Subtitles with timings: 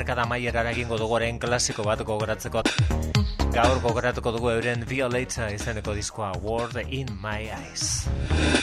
[0.00, 2.62] Laurogeiko amarkada maierara egingo dugoren klasiko bat gogoratzeko
[3.52, 8.59] gaur gogoratuko dugu euren Violator izeneko diskoa Word in My Eyes.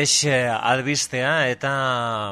[0.00, 1.70] Depex eh, albistea eta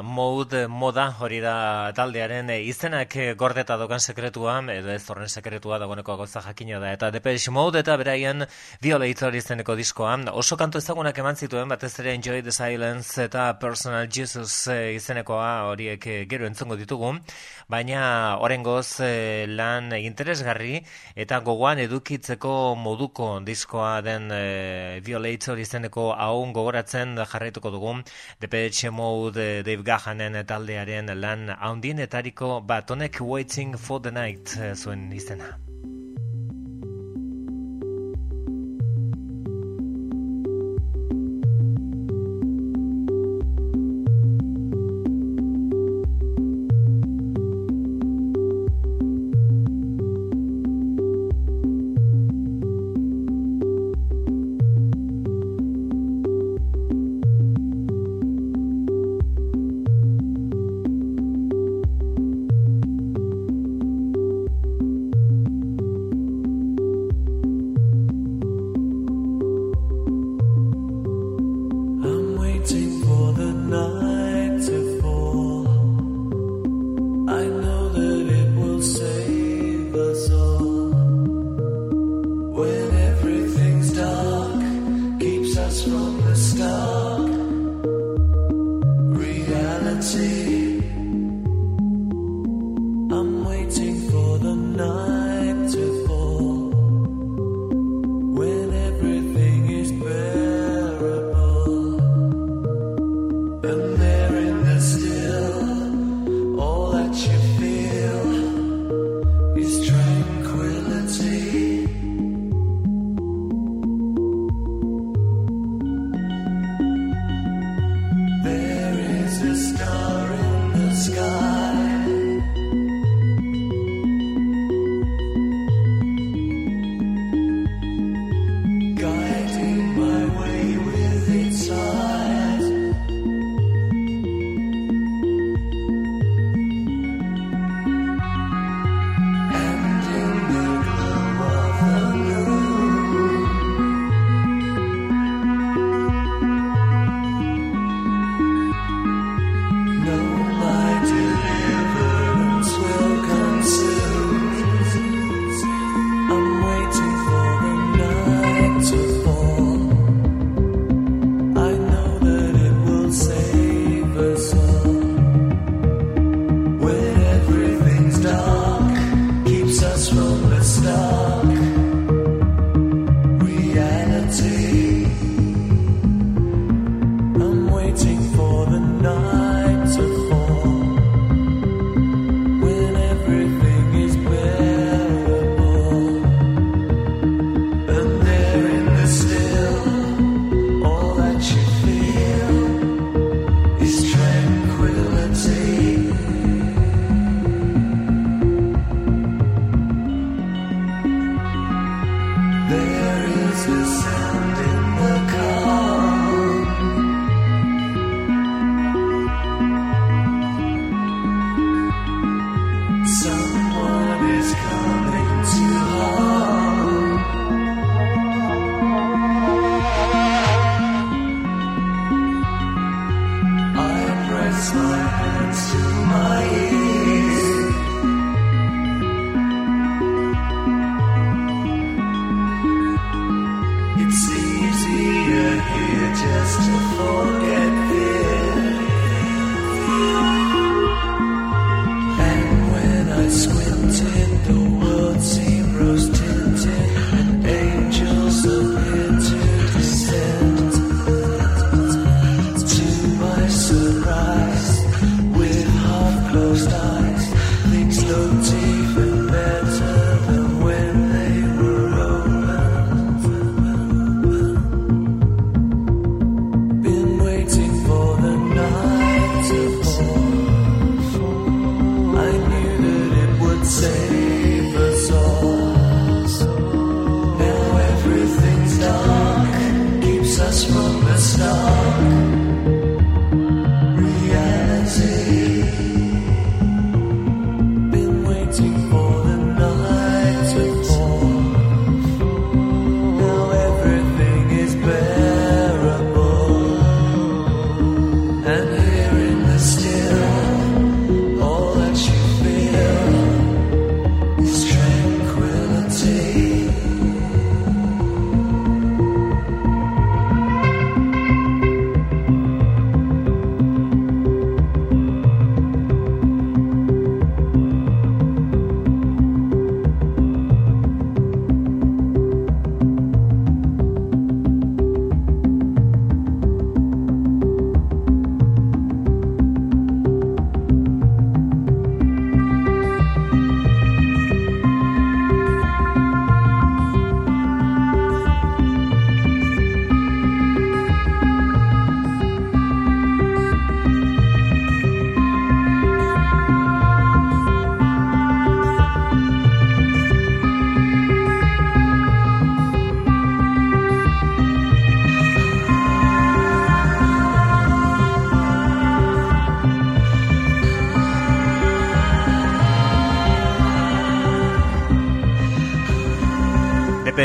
[0.01, 5.77] mode moda hori da taldearen eh, izenak eh, gordeta dokan sekretua, edo ez horren sekretua
[5.77, 6.89] dagoeneko gauza jakina da.
[6.97, 8.47] Eta Depex mode eta beraien
[8.81, 10.15] Violator izeneko diskoa.
[10.33, 16.09] Oso kantu ezagunak eman zituen, batez ere Enjoy the Silence eta Personal Jesus izenekoa horiek
[16.25, 17.13] gero entzongo ditugu.
[17.69, 18.97] Baina orengoz
[19.45, 20.81] lan interesgarri
[21.13, 24.33] eta gogoan edukitzeko moduko diskoa den
[25.05, 27.13] Violator izeneko haun gogoratzen
[27.59, 28.03] jarraituko dugu
[28.39, 35.11] Depeche Mode Dave Gahanen taldearen lan haundienetariko bat honek Waiting for the Night eh, zuen
[35.11, 35.68] izena.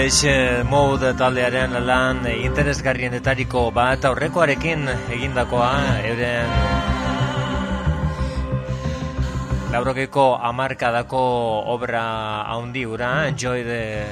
[0.04, 4.84] Depeche Mode taldearen lan interesgarrienetariko bat aurrekoarekin
[5.16, 5.70] egindakoa
[6.10, 6.52] euren
[9.72, 11.22] laurogeiko amarkadako
[11.76, 12.04] obra
[12.52, 14.04] haundi ura Enjoy the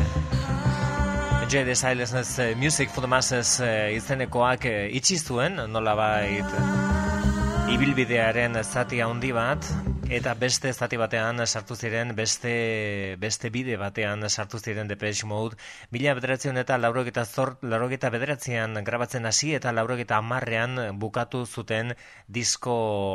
[1.42, 6.56] Enjoy the Silences eh, Music for the Masses eh, izenekoak eh, itxi zuen nolabait
[7.68, 14.59] ibilbidearen zati handi bat eta beste zati batean sartu ziren beste beste bide batean sartu
[14.59, 15.57] ziren Depeche Mode.
[15.90, 21.95] Mila bederatzen eta laurogeta zort laurogeta bederatzean grabatzen hasi eta laurogeta amarrean bukatu zuten
[22.28, 22.75] disko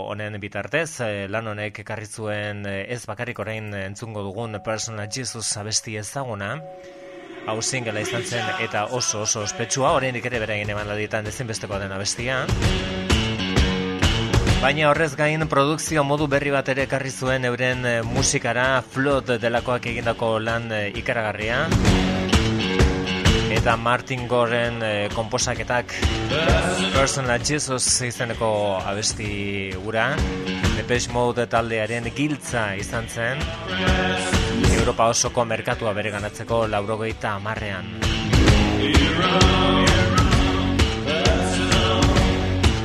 [0.09, 1.01] honen bitartez.
[1.05, 6.55] Eh, lan honek ekarri zuen eh, ez bakarrik orain entzungo dugun Personal Jesus abesti ezaguna.
[7.47, 11.93] Hau singela izan zen eta oso oso ospetsua oraindik ere beraien eman laditan ezinbestekoa den
[11.95, 12.41] abestia
[14.57, 19.85] Baina horrez gain produkzio modu berri bat ere ekarri zuen euren eh, musikara flot delakoak
[19.91, 21.59] egindako lan eh, ikaragarria.
[23.53, 25.93] Eta Martin Goren eh, komposaketak
[26.95, 28.49] Personal Jesus izeneko
[28.81, 30.09] abesti gura.
[30.75, 33.43] Depeche Mode taldearen giltza izan zen.
[34.79, 37.93] Europa osoko merkatua bere ganatzeko laurogeita amarrean.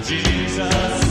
[0.03, 1.02] Jesus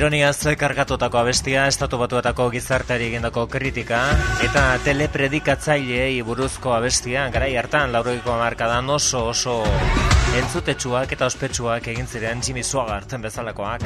[0.00, 3.98] Ironiaz kargatutako abestia, estatu batuetako gizarteari egindako kritika,
[4.40, 9.58] eta telepredikatzaileei buruzko abestia, garai hartan, lauroiko markadan oso oso
[10.40, 13.84] entzutetsuak eta ospetsuak egin ziren Jimmy Swaggart bezalakoak.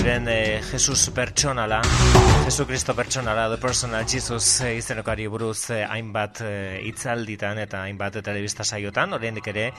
[0.00, 1.78] Euren eh, Jesus pertsonala,
[2.48, 6.42] Jesu Kristo pertsonala, The Personal Jesus eh, izenokari buruz eh, hainbat
[6.82, 9.70] hitzalditan eta hainbat telebista saiotan, oraindik ere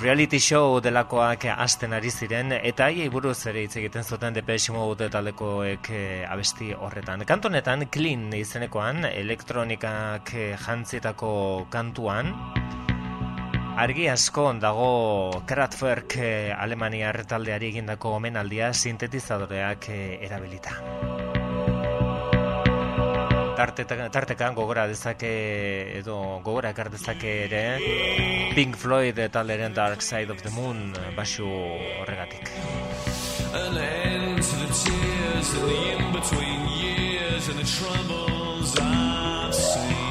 [0.00, 5.10] reality show delakoak hasten ari ziren eta haiei buruz ere hitz egiten zuten Depeche Mode
[5.12, 7.26] taldekoek eh, abesti horretan.
[7.28, 11.32] Kantonetan Clean izenekoan elektronikak eh, jantzietako
[11.70, 12.32] kantuan
[13.76, 14.90] argi asko dago
[15.46, 20.80] Kraftwerk eh, Alemaniar taldeari egindako omenaldia sintetizadoreak eh, erabilita
[23.60, 25.30] tartetan, tartekan gogora dezake
[25.98, 27.64] edo gogora ekar dezake ere
[28.56, 31.44] Pink Floyd talderen Dark Side of the Moon basu
[32.00, 32.48] horregatik.
[33.52, 40.09] An end to the tears and the in-between years and the troubles I've seen.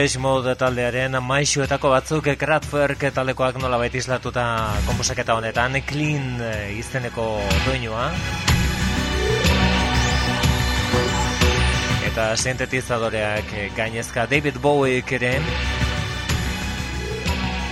[0.00, 4.44] Depeche Mode taldearen maixuetako batzuk Kraftwerk taldekoak nola baita islatuta
[4.86, 7.26] komposaketa honetan Clean eh, izeneko
[7.66, 8.06] doinua.
[12.08, 15.34] Eta sintetizadoreak eh, gainezka David Bowie ere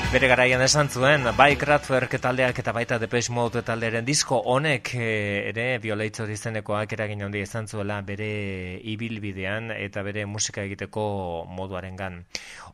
[0.08, 5.50] Bere garaian esan zuen, bai Kraftwerk taldeak eta baita Depeche Mode taldearen disko honek eh,
[5.50, 8.30] ere Violetzo izenekoak eragin handia izan zuela bere
[8.88, 11.04] ibilbidean eta bere musika egiteko
[11.52, 12.22] moduarengan.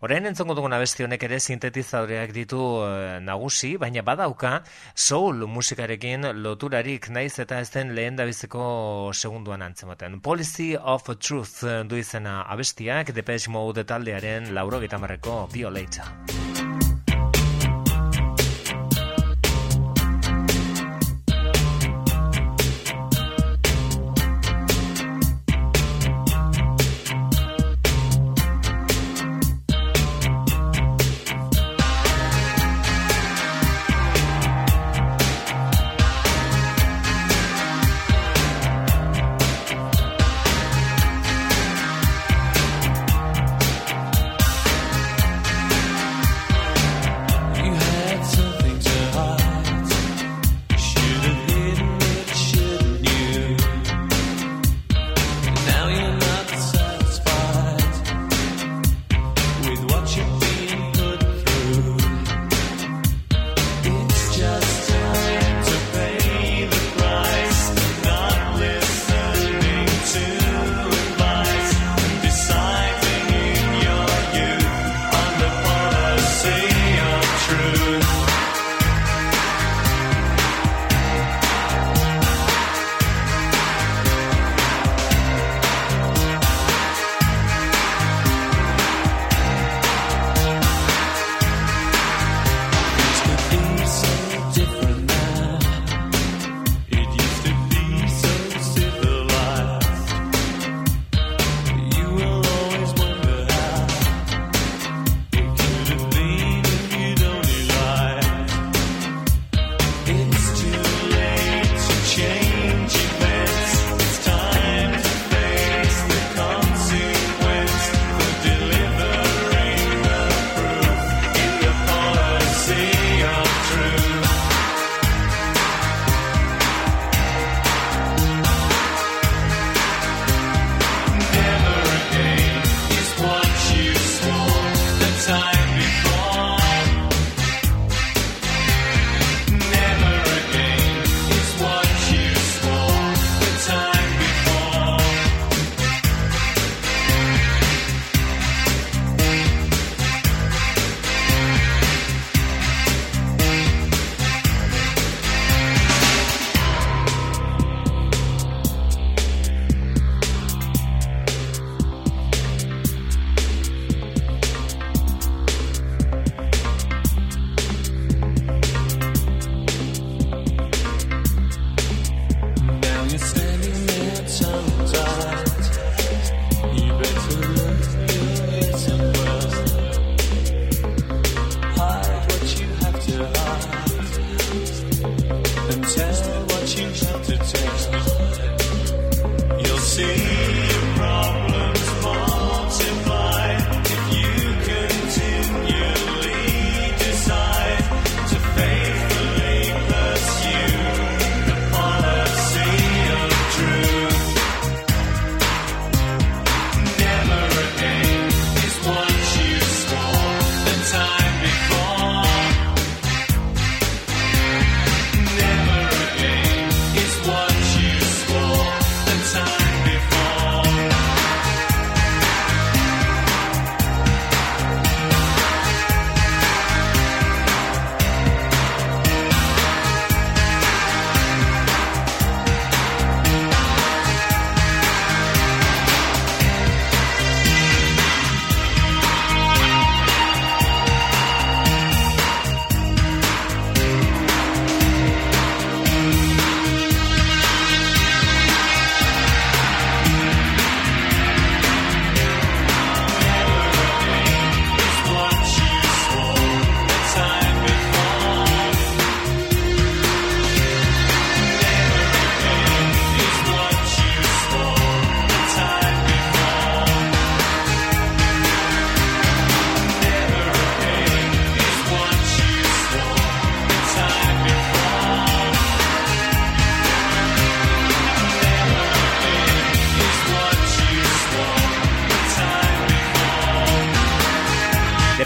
[0.07, 4.61] Orain entzongo dugun abesti honek ere sintetizadoreak ditu eh, nagusi, baina badauka
[4.95, 10.21] soul musikarekin loturarik naiz eta ez den lehen dabizeko segunduan antzematen.
[10.23, 16.13] Policy of Truth du izena abestiak Depeche Mode taldearen lauro gitamarreko Violetza.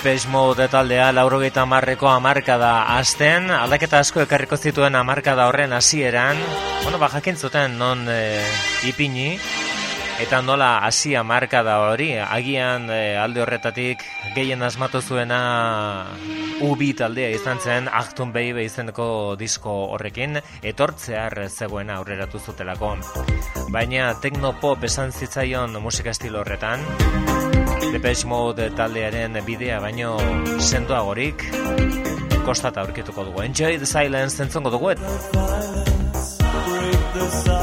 [0.08, 5.74] Depeche Mode taldea laurogeita marreko amarka da azten, aldaketa asko ekarriko zituen amarka da horren
[5.76, 6.38] hasieran.
[6.82, 8.40] bueno, ba, zuten non e,
[8.88, 9.38] ipini,
[10.18, 13.98] eta nola hasi amarka da hori, agian e, alde horretatik
[14.34, 16.06] gehien asmatu zuena
[16.62, 22.96] ubi taldea izan zen, Achtun Baby izeneko disko horrekin, etortzear zegoena aurreratu zutelako.
[23.68, 26.80] Baina, teknopop esan zitzaion musika estilo horretan,
[27.92, 30.16] Depeche Mode taldearen bidea baino
[30.60, 31.44] sendoa gorik
[32.46, 33.42] kostata aurkituko dugu.
[33.42, 34.94] Enjoy the silence entzongo dugu.
[37.18, 37.57] The.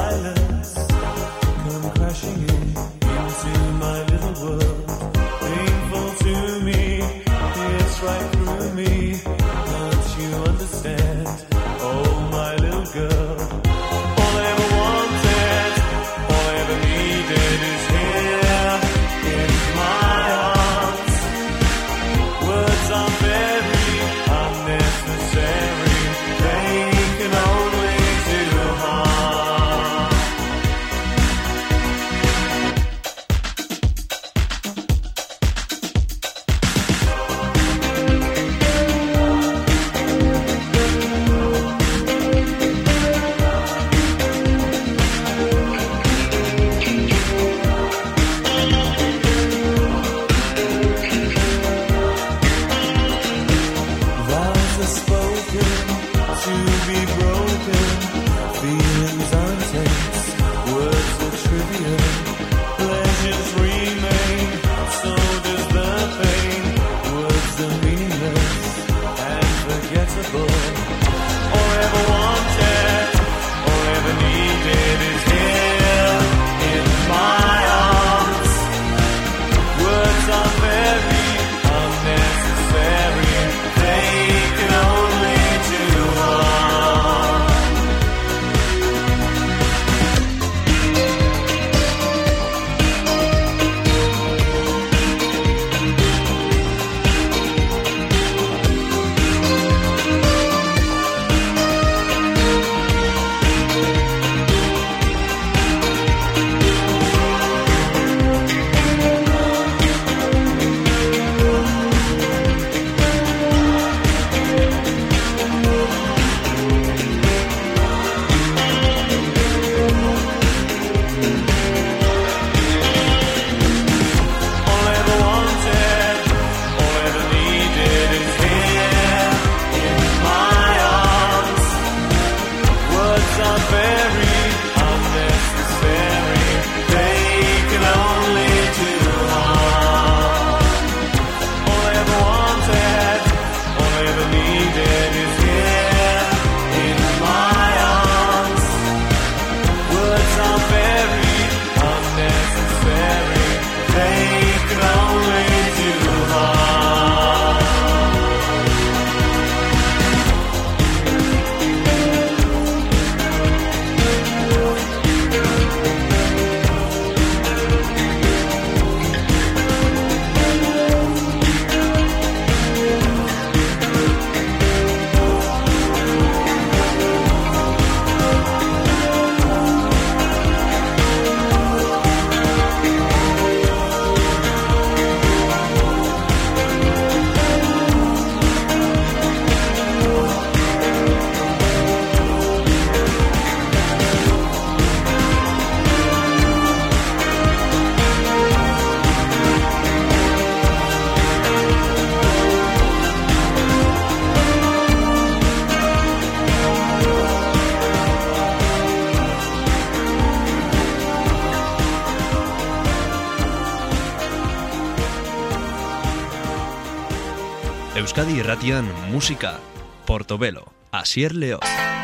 [218.26, 219.60] Euskadi Irratian Musika,
[220.06, 221.95] Portobelo, Asier Leoz.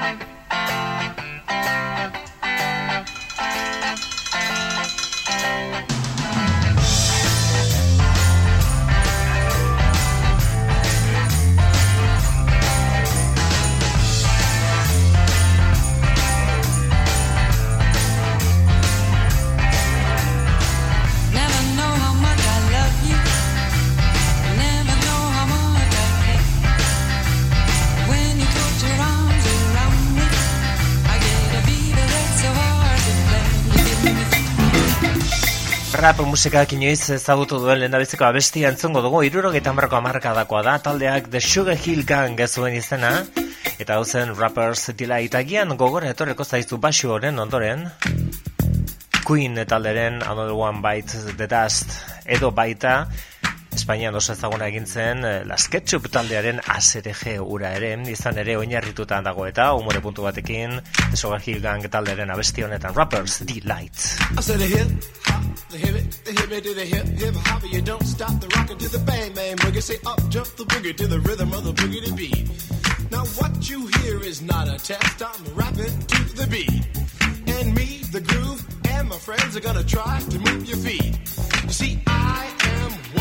[36.01, 41.39] Rap musikak inoiz ezagutu duen lehendabiziko abestia entzungo dugu, irurogeita marko amarkadakoa da, taldeak The
[41.39, 43.11] Sugar Hill Gang zuen izena,
[43.77, 47.85] eta hau zen Rappers Delight agian gogora etorreko zaizu basu honen ondoren,
[49.27, 51.93] Queen talderen Another One Bite the Dust,
[52.25, 53.05] edo baita,
[53.81, 59.17] Espainian oso ezaguna egin zen eh, Las Ketchup taldearen ASRG ura ere, izan ere oinarrituta
[59.25, 60.75] dago eta umore puntu batekin
[61.09, 63.97] The Hill Gang taldearen abesti honetan Rappers Delight.
[64.37, 64.87] I said a hip
[65.71, 67.63] the hip the hip to the hip hip hop.
[67.71, 69.81] You don't stop the rockin' to the bang bang boogie.
[69.81, 72.49] Say up jump the boogie to the rhythm of the boogie to beat.
[73.09, 75.23] Now what you hear is not a test.
[75.23, 76.85] I'm rapping to the beat,
[77.47, 81.17] and me, the groove, and my friends are gonna try to move your feet.
[81.63, 83.20] You see, I am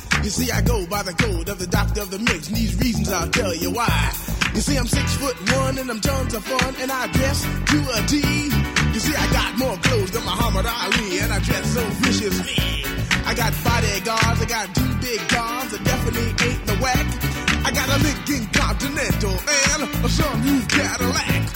[0.23, 2.77] You see, I go by the code of the doctor of the mix, and these
[2.79, 4.11] reasons I'll tell you why.
[4.53, 7.79] You see, I'm six foot one, and I'm tons of fun, and I dress to
[7.97, 8.17] a T.
[8.93, 12.85] You see, I got more clothes than Muhammad Ali, and I dress so viciously.
[13.25, 17.50] I got bodyguards, I got two big guns, that definitely ain't the whack.
[17.63, 21.47] I got a Lincoln Continental and a sunroof Cadillac.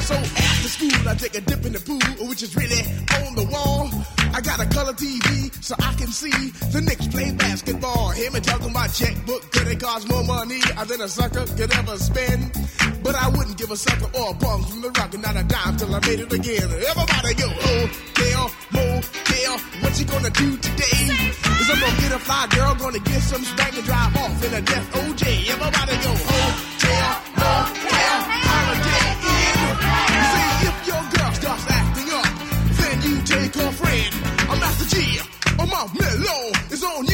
[0.00, 2.82] So after school, I take a dip in the pool, which is really
[3.24, 3.88] on the wall.
[4.34, 8.10] I got a color TV so I can see the Knicks play basketball.
[8.10, 11.96] Hear me talking about checkbook, could it cost more money than a sucker could ever
[11.96, 12.52] spend?
[13.04, 15.44] But I wouldn't give a sucker or a bum from the rock and not a
[15.44, 16.64] dime till I made it again.
[16.64, 17.84] Everybody go, oh,
[18.16, 21.04] hotel, motel, what you gonna do today?
[21.60, 24.54] Is I'm gonna get a fly girl, gonna get some spank and drive off in
[24.54, 25.22] a death OJ.
[25.52, 26.48] Everybody go, oh,
[26.80, 29.06] hotel, motel, holiday.
[30.16, 32.30] You see, if your girl starts acting up,
[32.80, 34.12] then you take her friend.
[34.48, 35.20] I'm Master G.
[35.60, 36.42] I'm off mellow.
[36.72, 37.13] It's on you.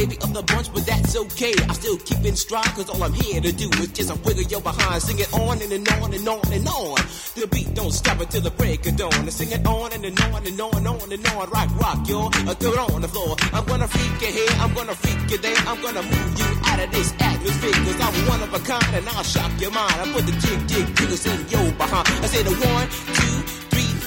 [0.05, 1.53] baby of the bunch, but that's okay.
[1.69, 4.43] I still keep in stride, cause all I'm here to do is just a wiggle
[4.43, 5.01] your behind.
[5.01, 6.97] Sing it on and, and on and on and on.
[7.35, 9.13] The beat don't stop until the break of dawn.
[9.13, 11.49] I sing it on and, and on and on and on and on.
[11.49, 12.29] Rock, rock, yo.
[12.61, 13.35] Throw it on the floor.
[13.53, 15.57] I'm gonna freak you here, I'm gonna freak you there.
[15.69, 19.07] I'm gonna move you out of this atmosphere, cause I'm one of a kind and
[19.09, 19.93] I'll shock your mind.
[20.01, 22.07] I put the jig, jig, jiggles in your behind.
[22.07, 22.87] I say the one,
[23.17, 23.60] two,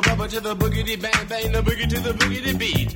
[0.00, 2.94] Bubba to the boogity bang bang, the boogie to the boogity beat.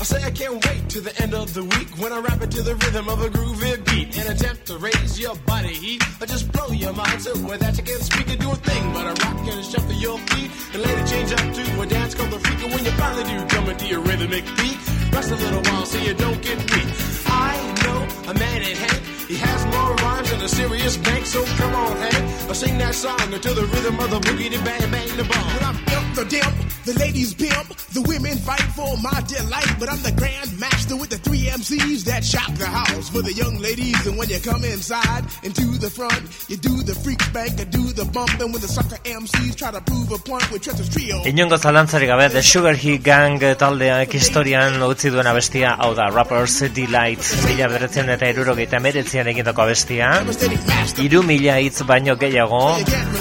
[0.00, 2.50] I say I can't wait to the end of the week when I rap it
[2.52, 4.18] to the rhythm of a groovy beat.
[4.18, 7.22] And attempt to raise your body heat or just blow your mind.
[7.22, 9.92] So with that you can't speak and do a thing but a rock and shuffle
[9.92, 10.50] your feet.
[10.74, 13.46] And later change up to a dance called the freak and when you finally do
[13.48, 14.78] come into your rhythmic beat.
[15.12, 16.88] Rest a little while so you don't get weak.
[17.26, 17.54] I
[17.84, 21.74] know a man in Hank he has more rhymes than a serious bank so come
[21.74, 25.08] on Hank I'll sing that song until the rhythm of the boogie the bang bang
[25.16, 29.72] the bomb But I'm the dimp, the ladies pimp, the women fight for my delight.
[29.78, 33.32] But I'm the grand master with the three MCs that shock the house for the
[33.32, 34.06] young ladies.
[34.06, 37.84] And when you come inside into the front, you do the freak spank, you do
[37.92, 38.32] the bump.
[38.40, 41.22] And when the sucker MCs try to prove a point with Trevor's trio.
[41.30, 46.58] Inongo zalantzarik gabe, The Sugar Hill Gang taldeak historian utzi duen abestia, hau da, Rappers
[46.74, 51.04] Delight, mila bederetzen eta irurogeita meretzian egindako master.
[51.04, 52.64] Iru mila hitz baino gehiago,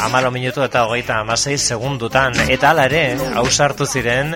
[0.05, 3.03] amalo minutu eta hogeita amasei segundutan, eta hala ere,
[3.60, 4.30] hausartu ziren,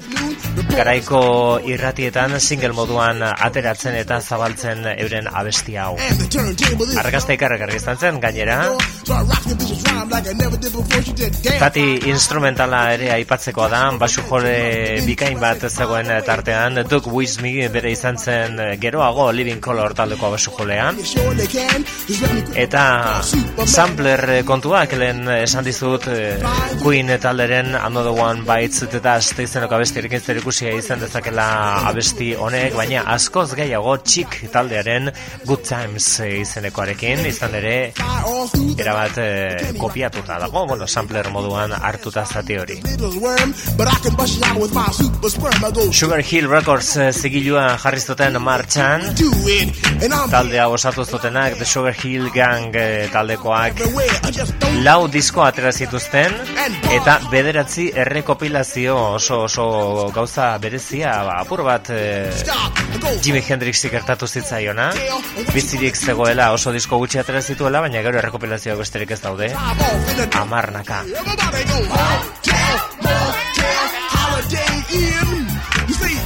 [0.74, 1.20] garaiko
[1.64, 5.96] irratietan single moduan ateratzen eta zabaltzen euren abestia hau.
[5.96, 8.60] The ikarrekarri izan zen, gainera,
[9.06, 11.02] So I rock the vicious rhyme like I never did before.
[11.04, 11.60] She did damn.
[11.60, 14.54] Zati instrumentala ere aipatzekoa da, basu jole
[15.04, 21.00] bikain bat zegoen tartean, Doug Wismi bere izan zen geroago Living Color taldeko basu jolean.
[21.04, 22.54] Quit.
[22.64, 22.86] Eta
[23.66, 26.40] sampler kontuak lehen esan dizut eh,
[26.80, 31.46] Queen talderen Another One Bites eta azte izeneko abestiarekin zer ikusia izan dezakela
[31.90, 35.10] abesti honek, baina askoz gehiago txik taldearen
[35.44, 37.74] Good Times eh, izenekoarekin, izan ere
[38.80, 42.80] erabat eh, kopiatuta dago, bueno, sampler moduan hartuta zati hori.
[45.92, 51.04] Sugar Hill Records eh, zigilua jarri zuten martxan, do it, and I'm talde hau osatu
[51.04, 53.84] zutenak, The Sugar Hill Gang eh, taldekoak,
[54.88, 56.40] lau disko atera zituzten,
[56.96, 61.90] eta bederatzi errekopilazio oso oso gauza berezia, ba, apur bat
[63.02, 64.92] go Jimi Hendrix ikertatu zitzaiona,
[65.54, 69.52] bizirik zegoela oso disko gutxi atera zituela, baina gero errekopilazioak besterik ez daude,
[70.42, 71.04] amarnaka.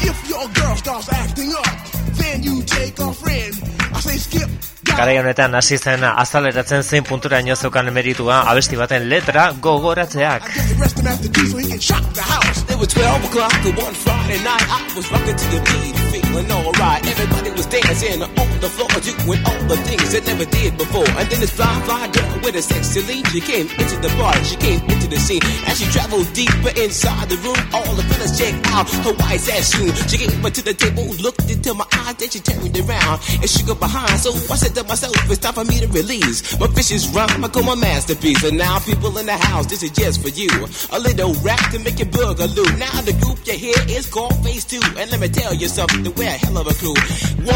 [0.09, 1.65] If your girl starts acting up,
[2.15, 3.53] then you take a friend.
[3.93, 4.56] I say skip.
[4.97, 10.41] Got Garai honetan hasi zen azaleratzen zein punturaino zeukan meritua abesti baten letra gogoratzeak.
[17.67, 17.75] Get the rest him after two so he can shock the house.
[17.75, 17.75] It was 12 o'clock on one Friday night.
[17.75, 17.75] I was rocking to the beat, feeling alright.
[17.75, 17.75] Everybody was
[18.07, 21.09] dancing on the floor, doing all the things they never did before.
[21.17, 24.33] And then this fly, fly girl with a sexy lean, she came into the bar,
[24.43, 25.41] she came into the scene.
[25.67, 29.75] As she traveled deeper inside the room, all the fellas checked out her white ass
[29.75, 29.91] shoe.
[30.07, 33.49] She came up to the table, looked into my eyes, then she turned around and
[33.49, 34.15] shook her behind.
[34.19, 37.43] So I said to myself, it's time for me to release my vicious rhyme.
[37.43, 38.43] I call my masterpiece.
[38.43, 40.49] And now people in the house, this is just for you.
[40.91, 42.67] A little rap to make you boogaloo.
[42.79, 44.79] Now the group you hear is called Phase 2.
[44.97, 46.95] And let me tell you something, we're a hell of a crew.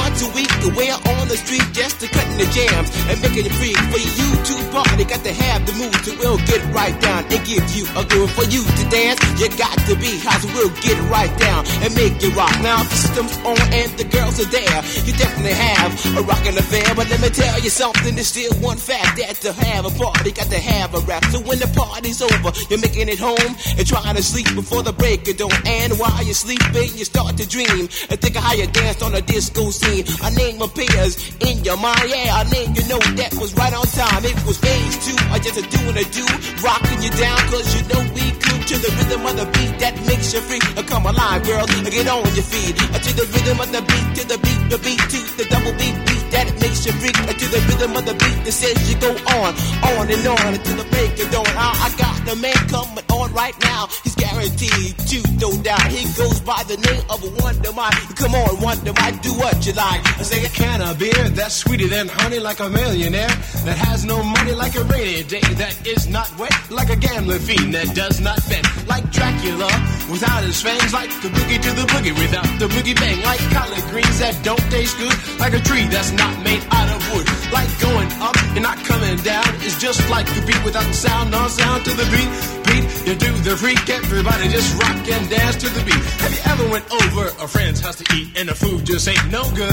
[0.01, 3.53] Once a week, we're on the street just to cutting the jams and making it
[3.61, 3.77] free.
[3.93, 7.39] For you to party, got to have the mood to we'll get right down and
[7.45, 8.33] give you a groove.
[8.33, 10.41] For you to dance, you got to be house.
[10.57, 12.49] We'll get right down and make it rock.
[12.65, 14.79] Now the system's on and the girls are there.
[15.05, 16.89] You definitely have a rockin' affair.
[16.97, 20.31] But let me tell you something, there's still one fact that to have a party,
[20.31, 21.25] got to have a rap.
[21.29, 24.93] So when the party's over, you're making it home and trying to sleep before the
[24.93, 25.53] break of dawn.
[25.65, 29.13] And while you're sleeping, you start to dream and think of how you danced on
[29.13, 29.90] a disco scene.
[29.91, 33.83] A name appears in your mind, yeah, I name you know that was right on
[33.91, 34.23] time.
[34.23, 36.23] It was phase two, I just a doing a do,
[36.63, 39.99] rocking you down, cause you know we could to the rhythm of the beat that
[40.07, 40.63] makes you free.
[40.79, 42.75] Uh, Come alive, girl, uh, get on your feet.
[42.95, 45.75] Uh, To the rhythm of the beat, to the beat, the beat, to the double
[45.75, 47.17] beat beat that makes you freak.
[47.27, 49.51] Uh, To the rhythm of the beat that says you go on,
[49.91, 51.51] on and on until the break of dawn.
[51.59, 53.87] I, I got the man coming on right now.
[54.07, 55.87] He's guaranteed to, no doubt.
[55.91, 57.99] He goes by the name of a Wonder Mike.
[58.15, 59.80] Come on, Wonder Mike, do what you like.
[59.83, 63.33] I say a can of beer that's sweeter than honey like a millionaire
[63.65, 67.39] that has no money like a rainy day that is not wet like a gambling
[67.39, 69.73] fiend that does not bet like Dracula
[70.05, 73.81] without his fangs like the boogie to the boogie without the boogie bang like collard
[73.89, 77.69] greens that don't taste good like a tree that's not made out of wood like
[77.81, 81.47] going up and not coming down is just like the beat without the sound no
[81.47, 82.29] sound to the beat
[82.69, 86.03] beat you do the freak everybody just rock and dance to the beat.
[86.23, 89.31] Have you ever went over a friend's house to eat and the food just ain't
[89.31, 89.70] no good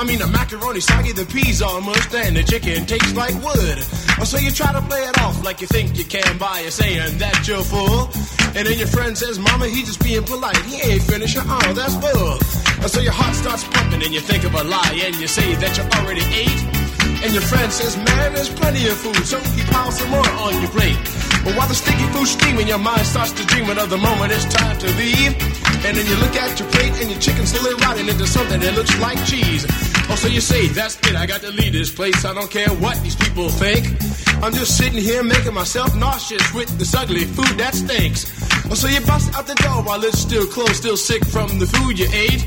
[0.00, 3.78] I mean the macaroni soggy the peas mushed and the chicken tastes like wood.
[4.18, 7.18] Oh, so you try to play it off like you think you can by saying
[7.18, 8.08] that you're full.
[8.56, 10.56] And then your friend says mama he just being polite.
[10.64, 12.38] He ain't finished oh that's bull.
[12.82, 15.54] Oh, so your heart starts pumping and you think of a lie and you say
[15.56, 16.80] that you already ate.
[17.22, 20.56] And your friend says, man, there's plenty of food, so he piles some more on
[20.62, 20.96] your plate.
[21.44, 24.46] But while the sticky food's steaming, your mind starts to dream of the moment it's
[24.46, 25.59] time to leave.
[25.86, 28.74] And then you look at your plate and your chicken slowly rotting into something that
[28.74, 29.64] looks like cheese.
[30.10, 32.24] Oh, so you say, that's it, I got to leave this place.
[32.24, 33.86] I don't care what these people think.
[34.42, 38.24] I'm just sitting here making myself nauseous with this ugly food that stinks.
[38.70, 41.66] Oh, so you bust out the door while it's still closed, still sick from the
[41.66, 42.44] food you ate.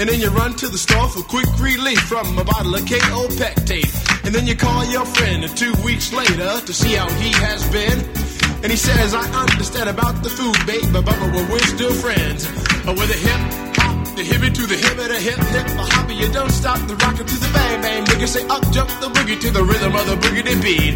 [0.00, 3.28] And then you run to the store for quick relief from a bottle of KO
[3.38, 3.92] Pectate.
[4.24, 8.31] And then you call your friend two weeks later to see how he has been.
[8.62, 12.46] And he says, I understand about the food, babe, but, but, but we're still friends.
[12.86, 13.40] But with a hip
[13.74, 16.94] hop, the hippie to the hip, the hip hip, a hopper, you don't stop the
[16.96, 18.04] rocker to the bang bang.
[18.04, 20.94] Boogie say up jump the boogie to the rhythm of the boogie beat.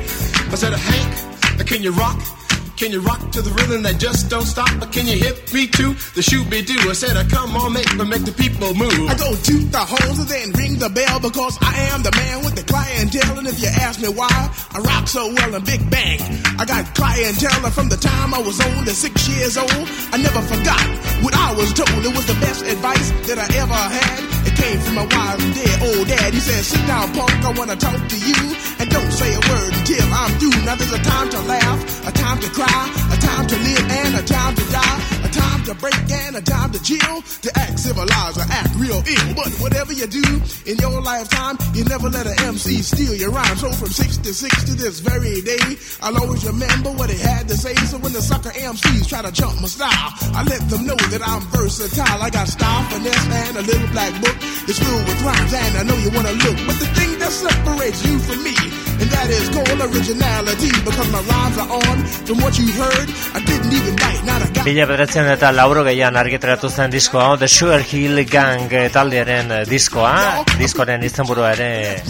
[0.53, 2.36] I said, Hank, can you rock?
[2.77, 4.69] Can you rock to the rhythm that just don't stop?
[4.83, 6.77] Or can you hit me to the shoe be do?
[6.85, 8.93] I said, uh, come on, make, make the people move.
[9.09, 12.45] I go toot the hose and then ring the bell because I am the man
[12.45, 13.39] with the clientele.
[13.39, 16.21] And if you ask me why I rock so well in Big Bang,
[16.61, 19.89] I got clientele from the time I was only six years old.
[20.13, 20.85] I never forgot
[21.25, 22.05] what I was told.
[22.05, 24.36] It was the best advice that I ever had.
[24.47, 26.35] It came from my wise and dead old dad.
[26.35, 28.41] He said, sit down, punk, I want to talk to you.
[28.79, 30.59] And don't say a word until I'm through.
[30.65, 34.15] Now there's a time to laugh, a time to cry, a time to live and
[34.15, 37.79] a time to die, a time to break and a time to chill, to act
[37.79, 39.35] civilized or act real ill.
[39.35, 40.25] But whatever you do
[40.67, 43.57] in your lifetime, you never let an MC steal your rhyme.
[43.57, 47.75] So from 66 to this very day, I'll always remember what he had to say.
[47.87, 51.23] So when the sucker MCs try to jump my style, I let them know that
[51.27, 52.23] I'm versatile.
[52.23, 54.36] I got style, finesse, and a little black book.
[54.69, 56.59] It's filled with rhymes, and I know you wanna look.
[56.67, 58.57] But the thing that separates you from me,
[59.01, 63.07] and that is called originality, because my rhymes are on from what you heard.
[63.35, 64.65] I didn't even bite, not a got.
[64.67, 69.63] Bila bederatzen eta lauro gehian argitaratu zen diskoa, The Sugar Hill Gang eh, taldearen eh,
[69.71, 72.03] diskoa, diskoaren izenburua ere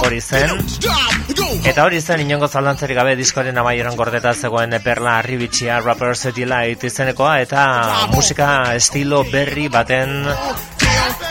[0.00, 0.56] hori zen.
[1.68, 7.38] Eta hori zen inongo zalantzarik gabe diskoaren amaieran gordeta zegoen Perla Arribitxia Rappers Delight izenekoa
[7.44, 7.62] eta
[8.14, 8.48] musika
[8.80, 10.24] estilo berri baten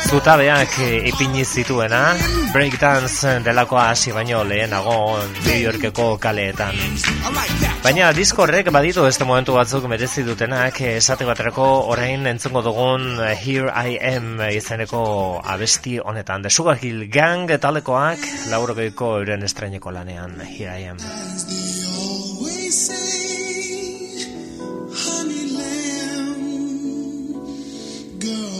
[0.07, 2.15] zutabeak eh, ipini zituena
[2.53, 6.75] breakdance delakoa hasi baino lehenago New Yorkeko kaleetan.
[7.83, 13.19] Baina disko horrek baditu beste momentu batzuk merezi dutenak eh, esate baterako orain entzungo dugun
[13.19, 16.41] eh, Here I Am izeneko abesti honetan.
[16.41, 20.97] The Sugar Hill Gang talekoak laurogeiko euren estraineko lanean Here I Am.
[28.19, 28.56] girl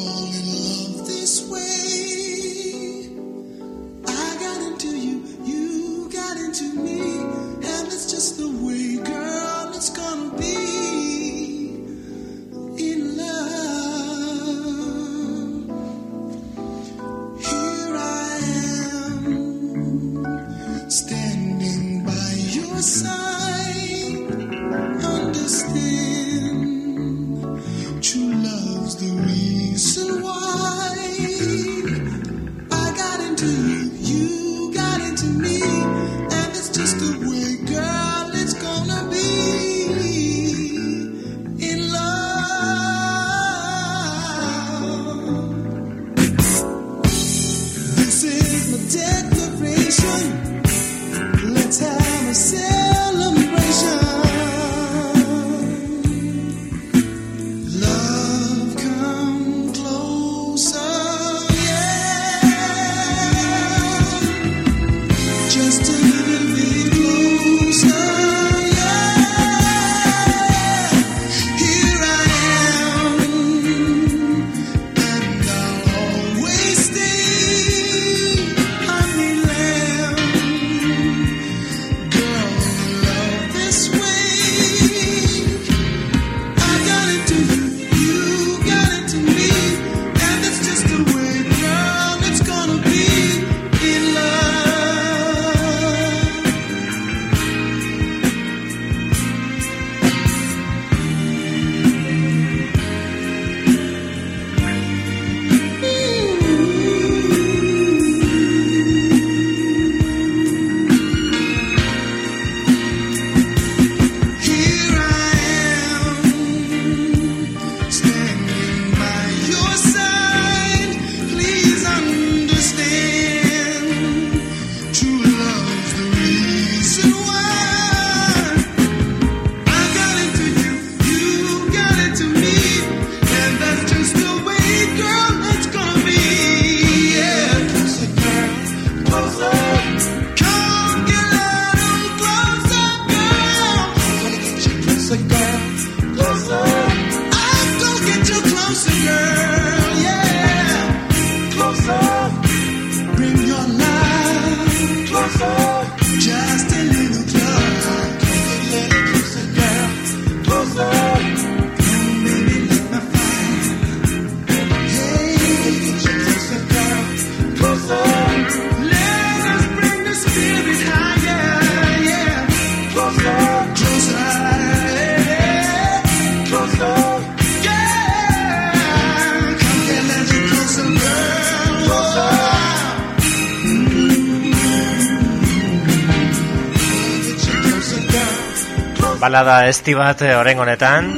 [189.27, 191.09] balada esti bat eh, oren honetan.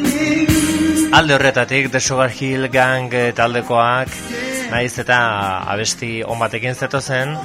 [1.13, 4.09] Alde horretatik The Sugar Hill Gang eh, taldekoak
[4.71, 5.19] naiz eta
[5.69, 7.35] abesti on batekin zetozen.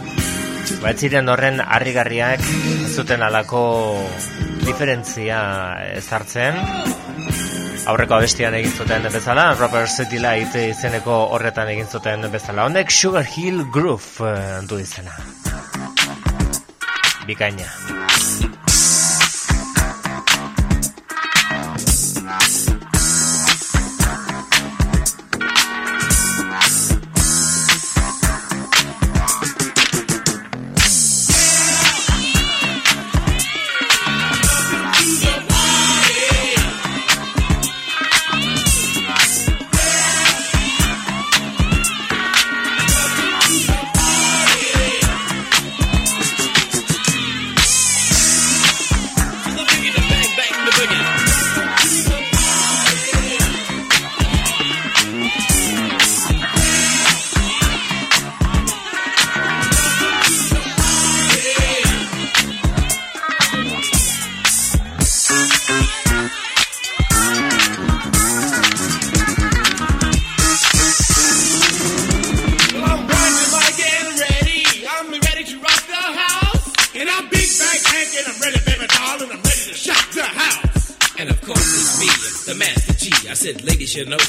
[0.80, 2.40] Baitziren horren harrigarriak
[2.96, 3.64] zuten alako
[4.64, 5.40] diferentzia
[5.98, 6.56] ezartzen.
[7.92, 12.64] Aurreko abestian egin zuten bezala Robert City Light izeneko horretan egin zuten bezala.
[12.70, 15.12] Honek Sugar Hill Groove eh, du izena.
[17.28, 17.93] Bikaina.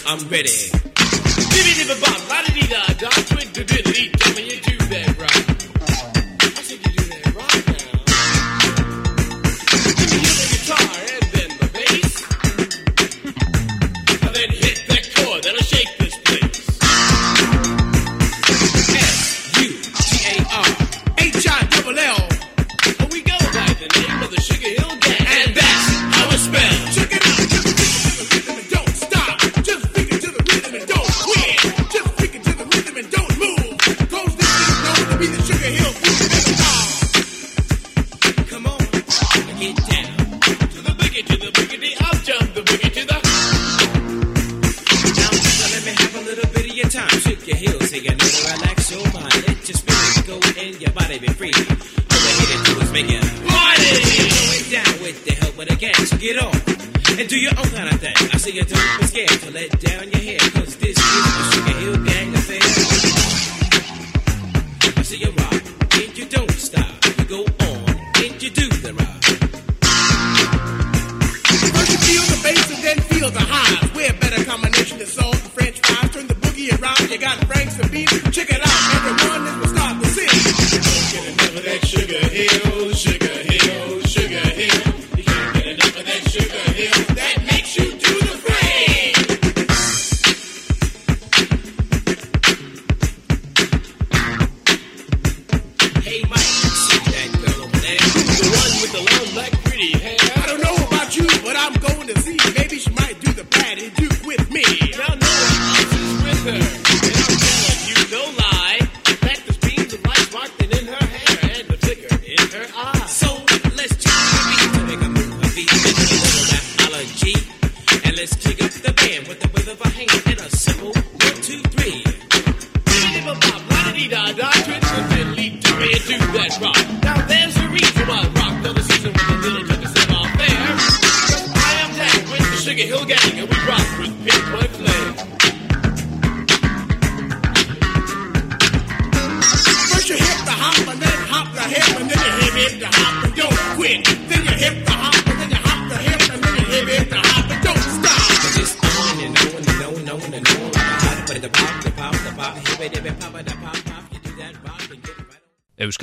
[0.07, 0.74] I'm ready.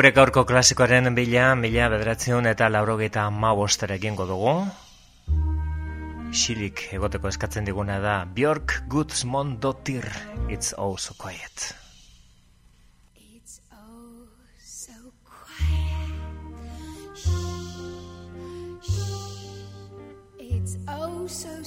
[0.00, 3.50] Gure gaurko klasikoaren bila, mila bederatzion eta laurogeita ma
[3.96, 4.54] egingo dugu.
[6.32, 10.08] Xilik egoteko eskatzen diguna da Björk Gudsmond Dottir,
[10.48, 11.74] It's All So Quiet.
[13.14, 14.24] It's oh
[14.64, 16.08] so quiet.
[20.38, 21.59] It's oh so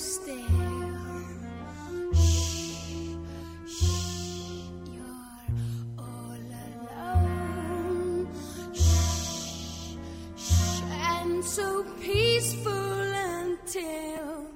[11.46, 14.48] so peaceful until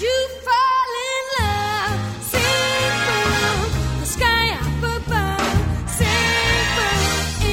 [0.00, 2.00] you fall in love.
[2.22, 5.90] Sing from the sky up above.
[5.90, 7.00] Sing from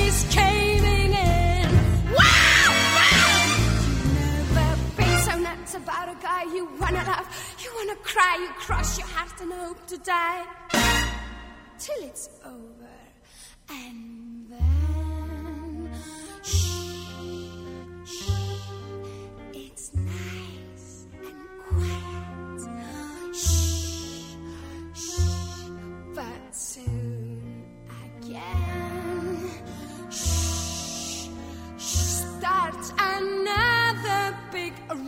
[0.05, 1.69] is caving in.
[2.13, 3.33] Wow, wow!
[4.05, 7.27] You've never been so nuts about a guy you wanna love.
[7.63, 10.45] You wanna cry, you cross your heart and hope to die.
[11.79, 12.95] Till it's over.
[13.69, 14.22] And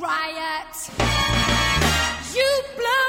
[0.05, 0.75] riot.
[2.35, 3.04] You blow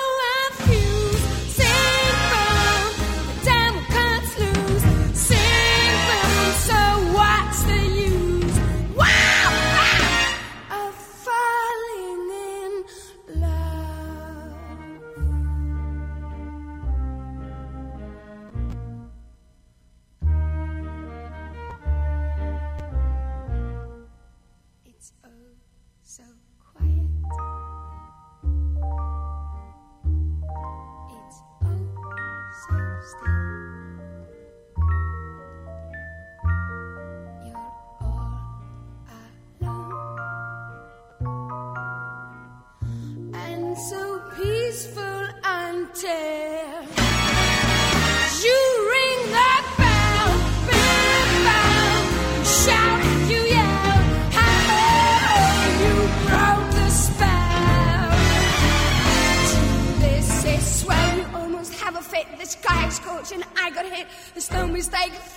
[63.07, 64.07] is scorching, I got hit.
[64.35, 65.13] There's no mistake.
[65.13, 65.35] This is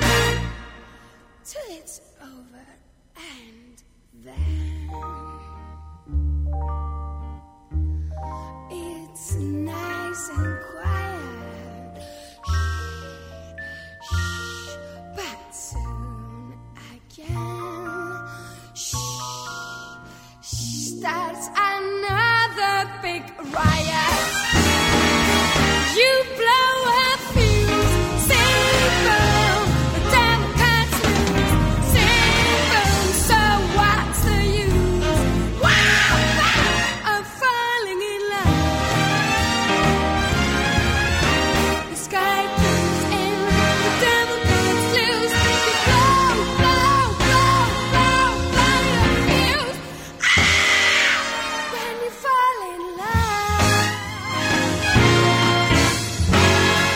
[0.00, 0.38] it.
[1.44, 2.66] Till it's over,
[3.16, 3.82] and
[4.24, 4.90] then
[8.70, 12.02] it's nice and quiet.
[12.44, 14.76] Shh, shh,
[15.16, 16.52] but soon
[16.92, 17.36] again.
[18.74, 18.94] Shh,
[20.42, 24.07] starts another big riot.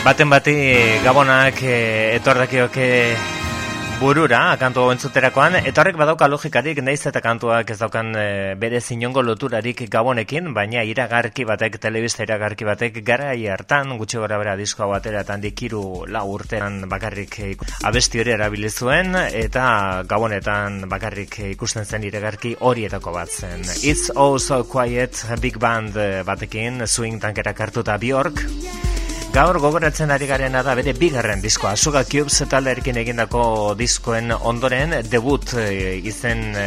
[0.03, 0.53] Baten bati
[1.05, 2.87] gabonak e, etordakioke
[4.01, 8.25] burura, kantu entzuterakoan, eta horrek badauka logikarik, naiz eta kantuak ez daukan e,
[8.59, 14.57] bere zinongo loturarik gabonekin, baina iragarki batek, telebista iragarki batek, garai hartan, gutxi gora bera
[14.59, 17.53] diskoa batera, eta handikiru lau urtean bakarrik e,
[17.87, 23.63] abesti hori erabili zuen, eta gabonetan bakarrik ikusten zen iragarki horietako bat zen.
[23.87, 25.95] It's All So Quiet, big band
[26.27, 28.43] batekin, swing tankerak hartuta Bjork,
[29.33, 31.71] Gaur gogoratzen ari garena da bere bigarren diskoa.
[31.73, 36.67] Suga Cubes taldearekin egindako diskoen ondoren debut e, izen e,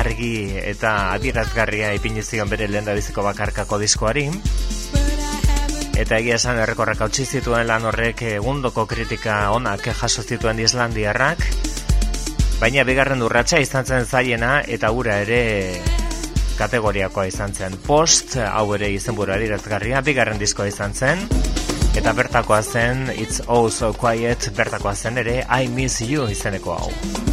[0.00, 0.32] argi
[0.72, 4.26] eta adierazgarria ipini zion bere lehen biziko bakarkako diskoari.
[5.94, 11.46] Eta egia esan errekorrak hautsi zituen lan horrek egundoko kritika onak jaso zituen Islandiarrak.
[12.58, 15.42] Baina bigarren urratsa izan zen zaiena eta ura ere
[16.58, 17.78] kategoriakoa izan zen.
[17.86, 21.28] Post, hau ere izenburu adierazgarria, bigarren diskoa izan zen.
[21.92, 27.31] Eta bertakoa zen It's All So Quiet, bertakoa zen ere I Miss You izeneko hau.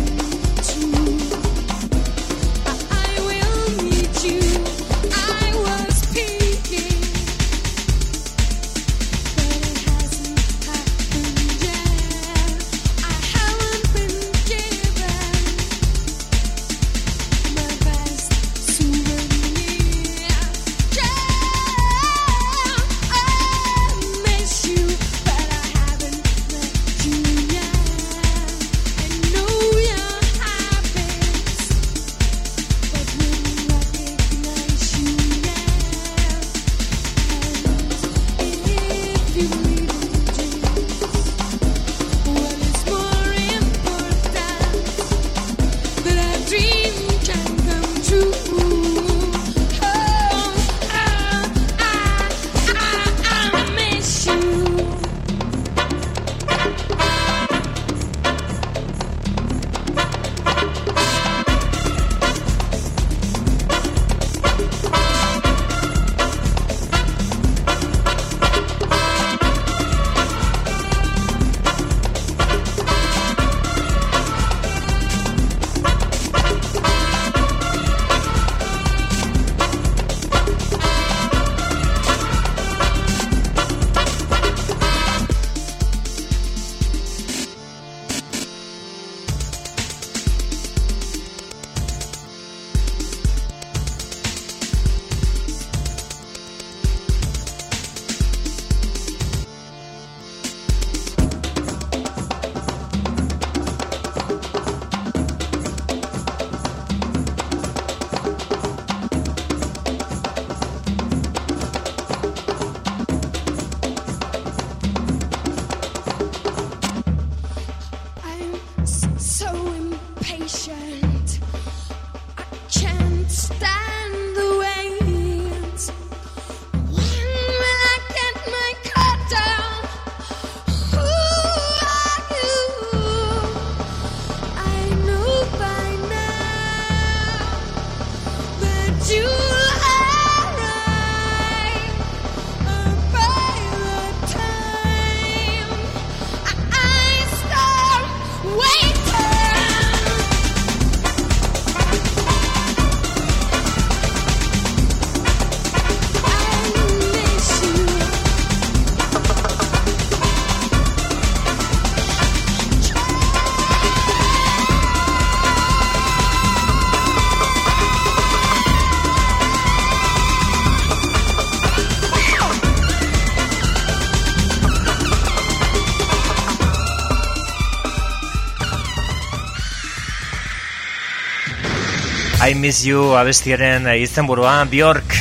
[182.59, 185.13] Miss You abestiaren izenburua Bjork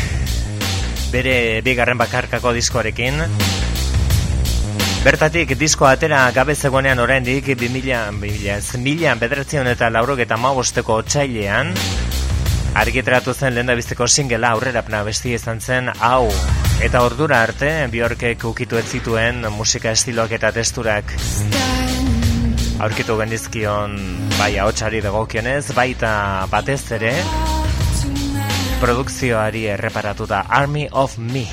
[1.13, 3.21] bere bigarren bakarkako diskoarekin.
[5.05, 11.71] Bertatik disko atera gabe zegoenean oraindik 2000 2000 mila bederatzen eta laurok eta mabosteko otsailean.
[12.83, 16.27] Argitaratu zen lehen bizteko singela aurrerapna besti izan zen hau
[16.83, 21.15] eta ordura arte Bjorkek ukitu ez zituen musika estiloak eta testurak
[22.79, 23.95] aurkitu gendizkion
[24.39, 26.13] bai ahotsari dagokionez baita
[26.53, 27.15] batez ere
[28.83, 31.47] produkzioari erreparatuta Army of Me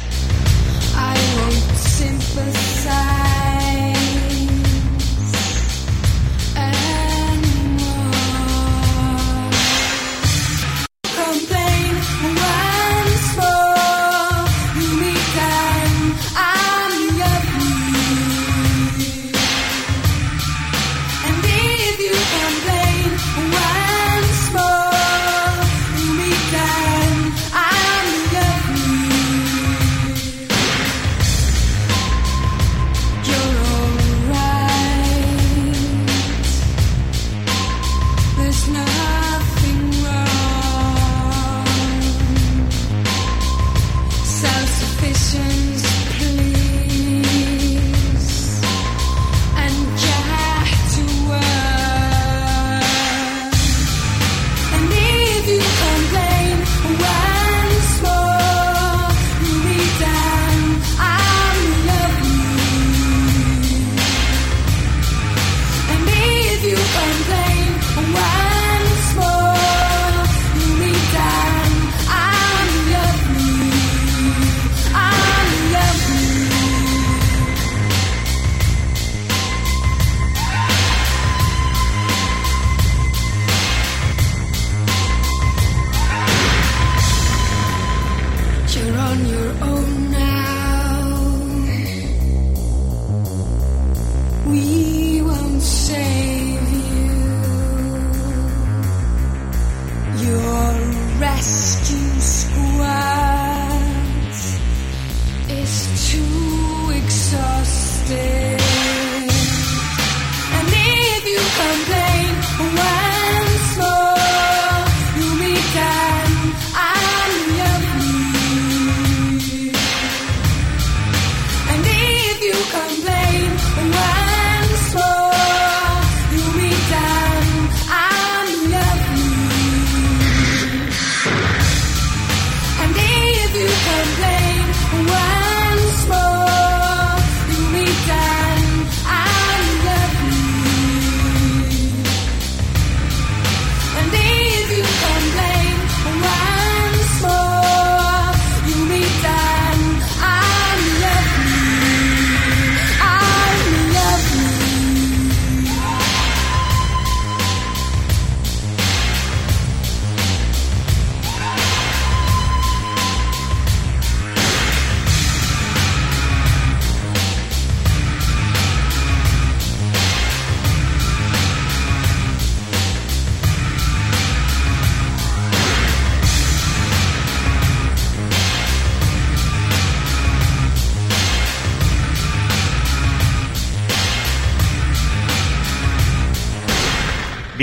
[94.46, 96.45] We won't save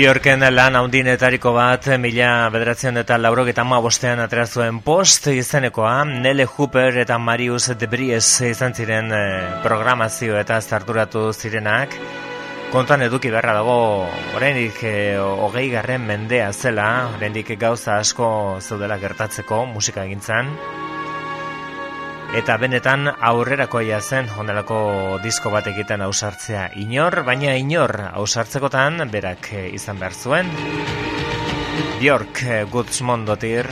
[0.03, 6.43] Bjorken lan haundinetariko bat, mila bederatzen eta laurok eta bostean atera zuen post izenekoa, Nele
[6.43, 11.95] Hooper eta Marius Debries izan ziren eh, programazio eta zarturatu zirenak.
[12.73, 19.65] Kontuan eduki beharra dago, oraindik e, hogei garren mendea zela, oraindik gauza asko zeudela gertatzeko
[19.71, 20.51] musika egintzan.
[22.33, 24.77] Eta benetan aurrerakoia zen honelako
[25.21, 30.49] disko bat egiten ausartzea inor, baina inor ausartzekotan berak eh, izan behar zuen.
[31.99, 33.69] Bjork eh, Gutzmondotir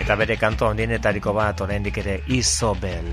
[0.00, 3.12] eta bere kanto handienetariko bat oraindik ere Isobel.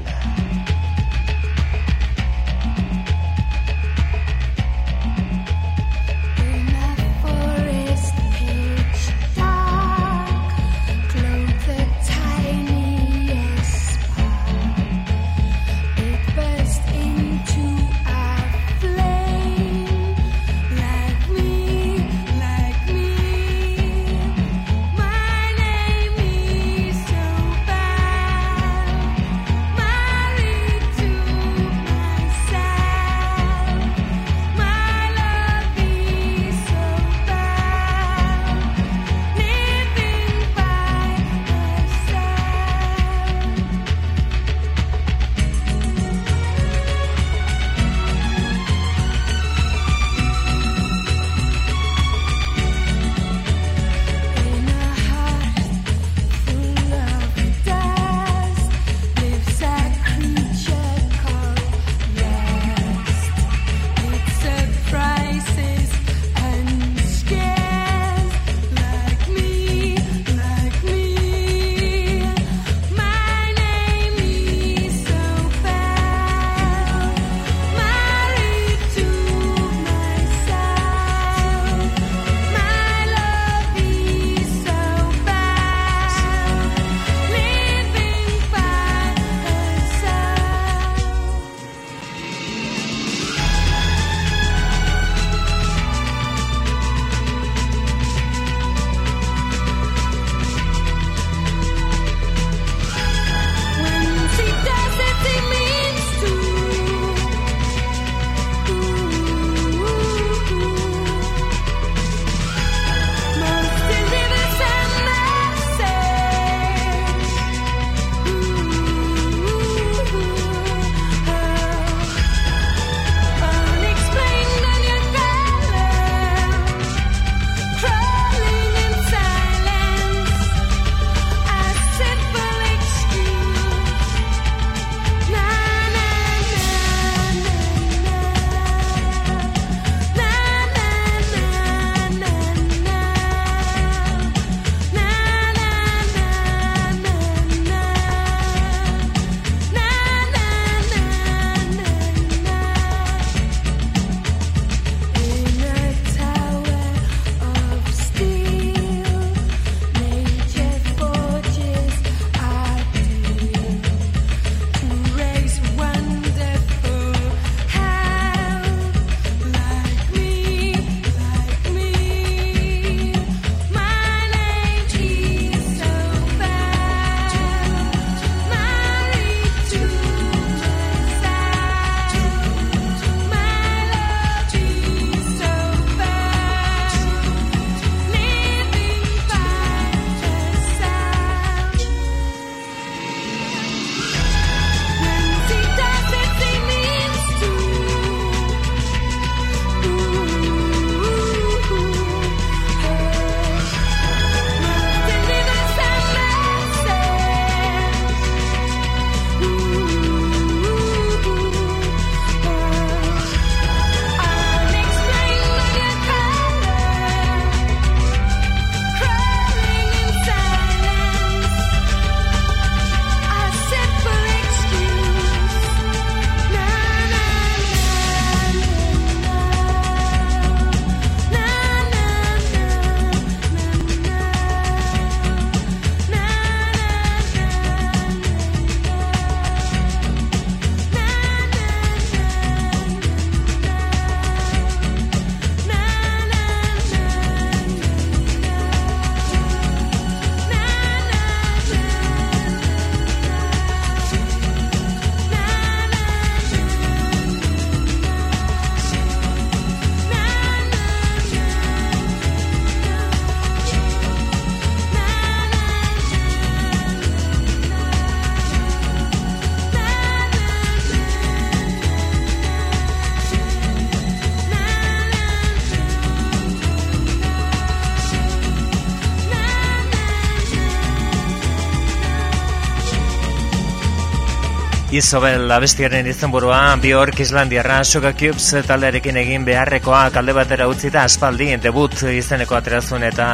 [284.94, 291.48] Isobel abestiaren izenburua Bjork Islandiarra Sugar Cubes taldearekin egin beharrekoa kalde batera utzi da aspaldi
[291.64, 293.26] debut izeneko aterazun eta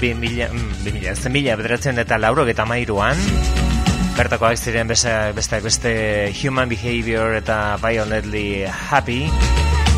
[0.00, 3.20] 2000, mm, 2000 ez 2000 bederatzen eta lauro eta mairuan
[4.16, 5.92] Bertakoak ziren beste, beste,
[6.40, 9.26] Human Behavior eta Violently Happy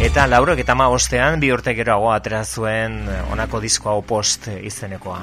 [0.03, 5.23] Eta lauro eta ma ostean bi urte geroago atera zuen honako disko hau post izenekoa.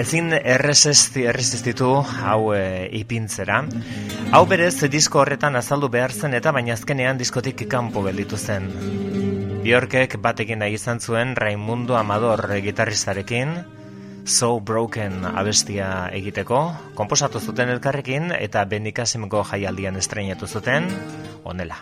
[0.00, 3.58] Ezin erresisti, erresistitu hau e, ipintzera.
[4.32, 8.70] Hau berez disko horretan azaldu behar zen eta baina azkenean diskotik kanpo gelditu zen.
[9.60, 13.58] Bjorkek batekin nahi izan zuen Raimundo Amador gitarristarekin,
[14.24, 16.60] So Broken abestia egiteko,
[16.94, 20.88] konposatu zuten elkarrekin eta Benikasimko jaialdian estreinatu zuten,
[21.44, 21.80] honela.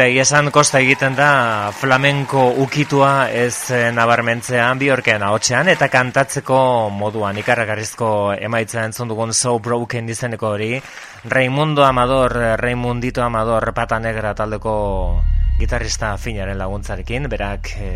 [0.00, 7.36] eta iesan kosta egiten da flamenko ukitua ez eh, nabarmentzean biorkean ahotsean eta kantatzeko moduan
[7.36, 10.80] ikaragarrizko emaitza entzun dugun So Broken izeneko hori.
[11.28, 15.20] Raimundo Amador, eh, Raimundito Amador pata negra taldeko
[15.60, 17.92] gitarrista finaren laguntzarekin berak e,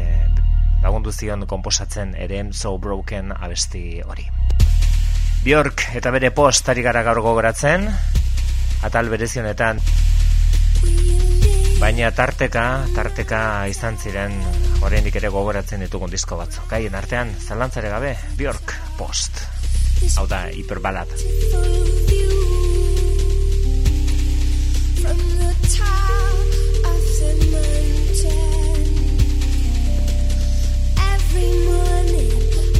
[0.84, 4.28] lagundu zion komposatzen ere So Broken abesti hori.
[5.40, 7.88] Bjork eta bere postari gara gaur gogoratzen
[8.82, 9.80] atal berezionetan
[10.84, 11.23] We
[11.80, 14.34] Baina tarteka, tarteka izan ziren
[14.84, 16.68] oraindik ere gogoratzen ditugun disko batzuk.
[16.70, 19.42] Gaien artean zalantzare gabe Bjork Post.
[20.16, 21.08] Hau da hiperbalat.
[25.02, 26.46] From the top
[26.90, 27.32] of the
[31.12, 32.32] Every morning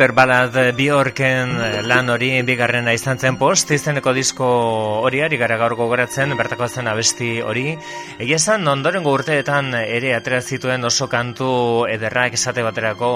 [0.00, 4.46] Paper Ballad eh, Bjorken eh, lan hori bigarrena izan zen post, izeneko disko
[5.04, 7.74] hori ari gara gaur gogoratzen, bertako zen abesti hori.
[8.16, 11.50] Egia esan, ondorengo urteetan ere atera zituen oso kantu
[11.92, 13.10] ederrak esate baterako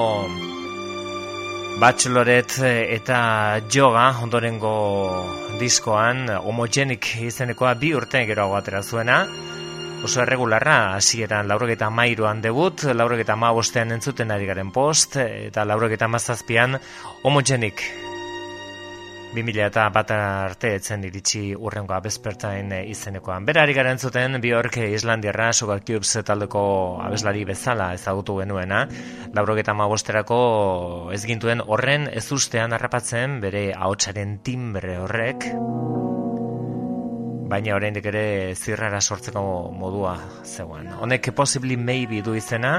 [1.81, 3.23] Bachelorette eh, eta
[3.65, 4.77] Joga ondorengo
[5.57, 9.23] diskoan homogenic izenekoa bi urte geroago atera zuena.
[10.05, 16.09] Oso erregularra, hasieran laurogeta mairoan debut, laurogeta ma bostean entzuten ari garen post, eta laurogeta
[16.13, 16.77] mazazpian
[17.23, 17.81] homogenik.
[19.35, 23.49] 2000 eta bat arte etzen iritsi urrengo abezpertain izenekoan.
[23.49, 26.65] Bera ari garen zuten, Bjork Islandiarra Sugar Cubes taldeko
[27.03, 28.85] abeslari bezala ezagutu genuena.
[29.33, 30.43] Laurogeta magosterako
[31.17, 34.99] ez gintuen horren ez ustean harrapatzen bere ahotsaren timbre.
[35.01, 35.49] Horrek.
[37.51, 39.43] Baina oraindik ere zirrara sortzeko
[39.77, 40.89] modua zegoen.
[41.01, 42.79] Honek possibly maybe du izena,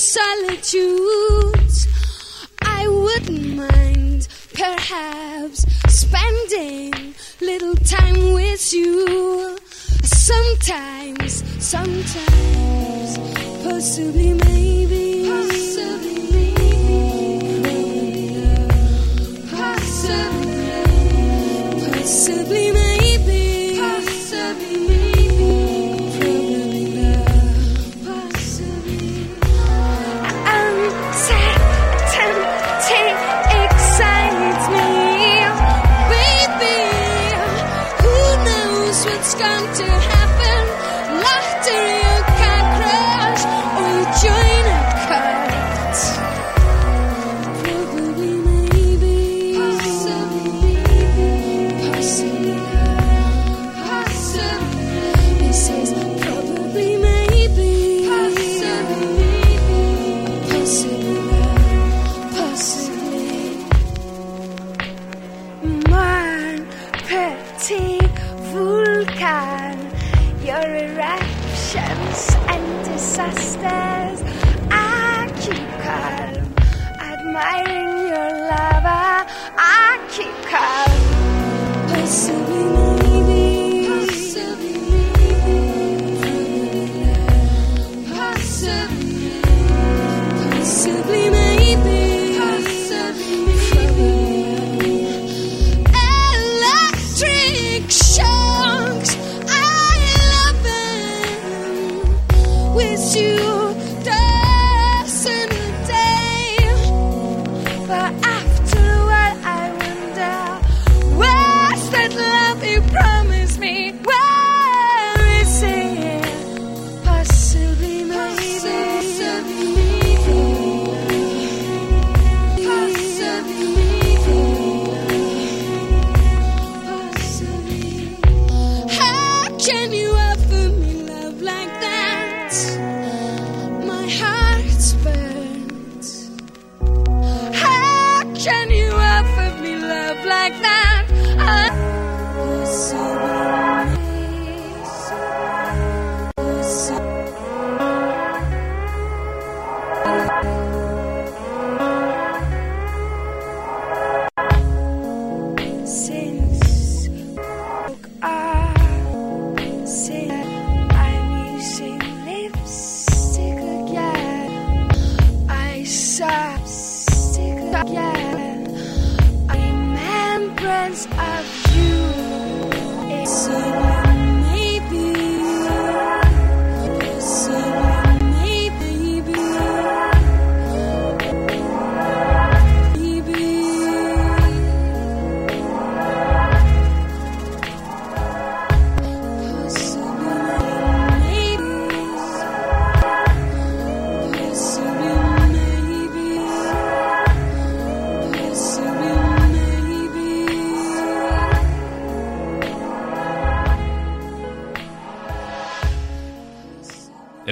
[0.00, 1.88] enjoy solitude,
[2.62, 9.58] I wouldn't mind perhaps spending little time with you.
[10.02, 13.18] Sometimes, sometimes,
[13.62, 14.69] possibly, maybe,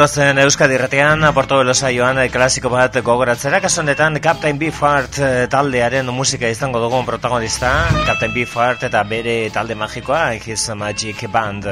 [0.00, 6.08] Gatozen Euskadi irratean, Portobelo saioan eh, klasiko bat gogoratzera, kasu honetan Captain Beefheart eh, taldearen
[6.16, 7.74] musika izango dugun protagonista,
[8.06, 11.68] Captain Beefheart eta bere talde magikoa, His Magic Band.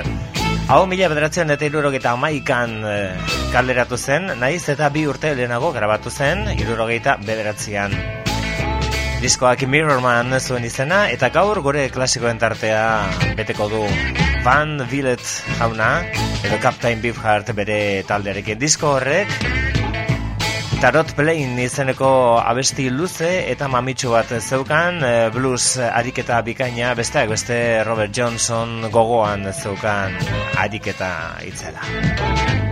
[0.68, 6.12] Hau mila bederatzen eta irurogeita amaikan eh, kaleratu zen, naiz eta bi urte lehenago grabatu
[6.12, 8.27] zen, irurogeita bederatzean.
[9.18, 12.82] Diskoak Mirrorman zuen izena, eta gaur gure klasikoen tartea
[13.38, 13.80] beteko du
[14.44, 15.24] Van Villet
[15.58, 15.88] jauna,
[16.46, 18.60] edo Captain Beefheart bere taldearekin.
[18.62, 19.34] Disko horrek,
[20.78, 27.82] Tarot Plain izeneko abesti luze eta mamitsu bat zeukan, eh, blues ariketa bikaina, besteak beste
[27.82, 30.14] Robert Johnson gogoan zeukan
[30.62, 31.12] ariketa
[31.42, 32.67] itzela.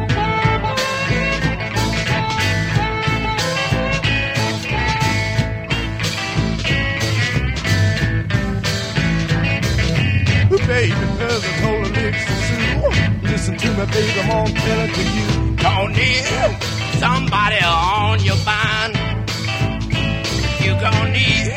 [10.66, 12.90] Baby, cousin told her licks to sue.
[13.22, 15.56] Listen to me, baby, I'm gonna tell it to you.
[15.56, 16.26] Gonna need
[16.98, 18.94] somebody on your mind.
[20.60, 21.52] You gonna need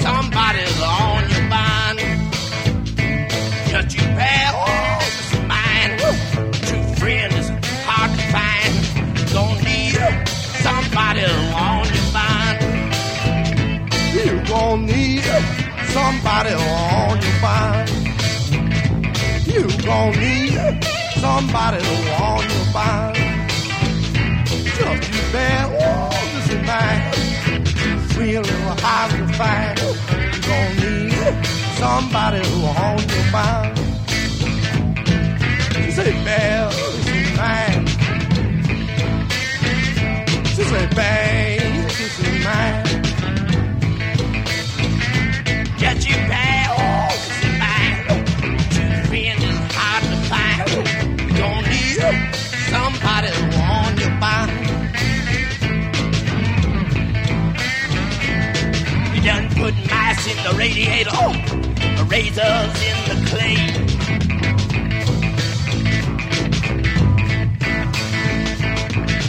[0.00, 1.98] somebody on your mind.
[3.68, 4.64] Just you pal,
[5.00, 5.98] this mine.
[6.66, 7.48] True friend is
[7.84, 8.72] hard to find.
[9.34, 10.00] Gonna need
[10.64, 11.24] somebody
[11.60, 12.58] on your mind.
[14.14, 15.24] You gonna need
[15.92, 17.99] somebody on your mind.
[19.80, 20.84] You gon' need
[21.16, 23.16] somebody to on your mind.
[24.76, 27.14] Just you bear all this in mind.
[28.12, 29.78] Feeling hard to find.
[29.80, 31.46] You gonna need
[31.78, 33.78] somebody to on your mind.
[35.72, 37.88] She say, bear this in mind.
[40.46, 41.58] She say, bear
[41.88, 42.86] this in mind.
[45.78, 46.49] Get you bear
[50.66, 52.00] don't need
[52.68, 54.50] somebody on your mind.
[59.14, 61.34] You done put mice in the radiator, oh,
[62.08, 63.56] razors in the clay.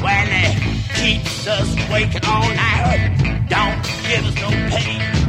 [0.03, 0.55] Well, it
[0.95, 3.45] keeps us waking all night.
[3.47, 5.20] Don't give us no pay.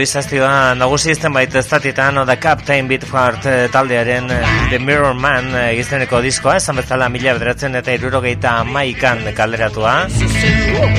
[0.00, 4.38] Improvisazioa nagusi izten bait ez zatitan The Captain Beefheart eh, taldearen eh,
[4.70, 9.92] The Mirror Man eh, izeneko diskoa, esan bezala mila bederatzen eta irurogeita amaikan kalderatua.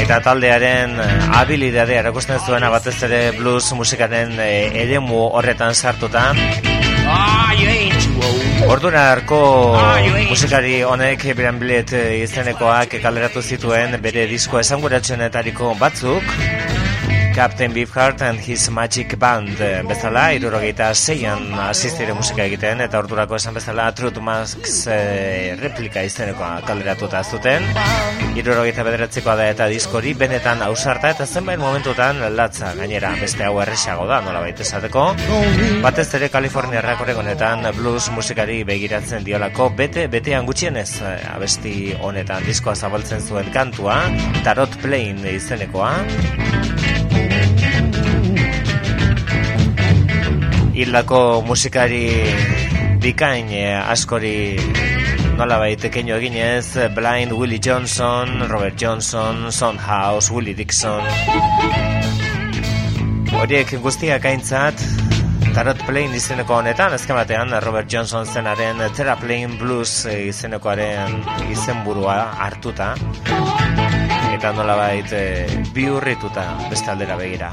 [0.03, 0.93] Eta taldearen
[1.39, 6.29] habilidadea erakusten zuena batez ere blues musikaren eremu horretan sartuta.
[7.07, 8.51] Ah, you ain't too old.
[8.69, 9.39] Ordura arko
[10.29, 16.23] musikari honek Brian eh, izenekoak kalderatu zituen bere disko esanguratsuenetariko batzuk
[17.33, 19.55] Captain Beefheart and His Magic Band
[19.87, 26.61] bezala, irurogeita zeian asistire musika egiten, eta ordurako esan bezala Truth Max eh, replika izenekoa
[26.67, 27.63] kalderatuta zuten.
[28.35, 34.05] Irurogeita bederatzekoa da eta diskori benetan ausarta eta zenbait momentutan latza gainera beste hau erresago
[34.09, 35.07] da nola baita esateko.
[35.85, 42.75] Batez ere Kaliforniarrak oregonetan blues musikari begiratzen diolako bete, betean gutxienez eh, abesti honetan diskoa
[42.75, 44.01] zabaltzen zuen kantua,
[44.43, 45.95] Tarot Plain izenekoa.
[50.81, 52.07] Hildako musikari
[53.01, 54.57] bikain eh, askori
[55.37, 61.05] nola baitekeino eginez Blind Willie Johnson, Robert Johnson, Sondhouse, Willie Dixon
[63.37, 64.81] horiek guztiak aintzat
[65.51, 71.17] Tarot Plain izeneko honetan, azken batean Robert Johnson zenaren Terraplane Blues eh, izenekoaren
[71.51, 72.17] izenburua
[72.47, 72.93] hartuta
[74.31, 75.45] eta nolabait eh,
[75.75, 77.51] bihurrituta beste aldera begira.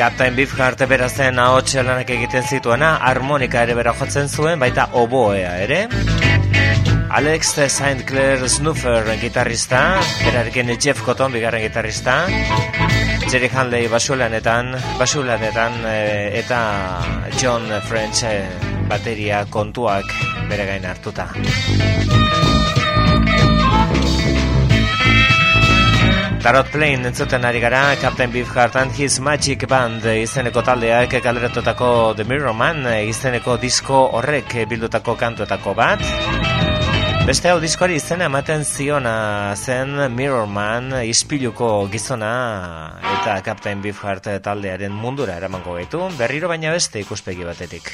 [0.00, 5.50] Captain Beefheart bera zen ahots lanak egiten zituena, harmonika ere bera jotzen zuen, baita oboea
[5.60, 5.80] ere.
[7.18, 8.06] Alex St.
[8.08, 9.82] Clair Snuffer gitarrista,
[10.22, 12.16] berarekin Jeff Cotton bigarren gitarrista,
[13.28, 16.64] Jerry Hanley basulanetan, basulanetan eh, eta
[17.36, 18.48] John French eh,
[18.88, 20.16] bateria kontuak
[20.48, 21.28] bere gain hartuta.
[26.40, 32.24] Tarot Plain entzuten ari gara Captain Beefheart and His Magic Band izeneko taldeak kaleratutako The
[32.24, 36.00] Mirror Man izeneko disko horrek bildutako kantuetako bat.
[37.28, 42.32] Beste hau diskoari izena ematen ziona zen Mirror Man ispiluko gizona
[43.20, 47.92] eta Captain Beefheart taldearen mundura eramango gaitu, berriro baina beste ikuspegi batetik.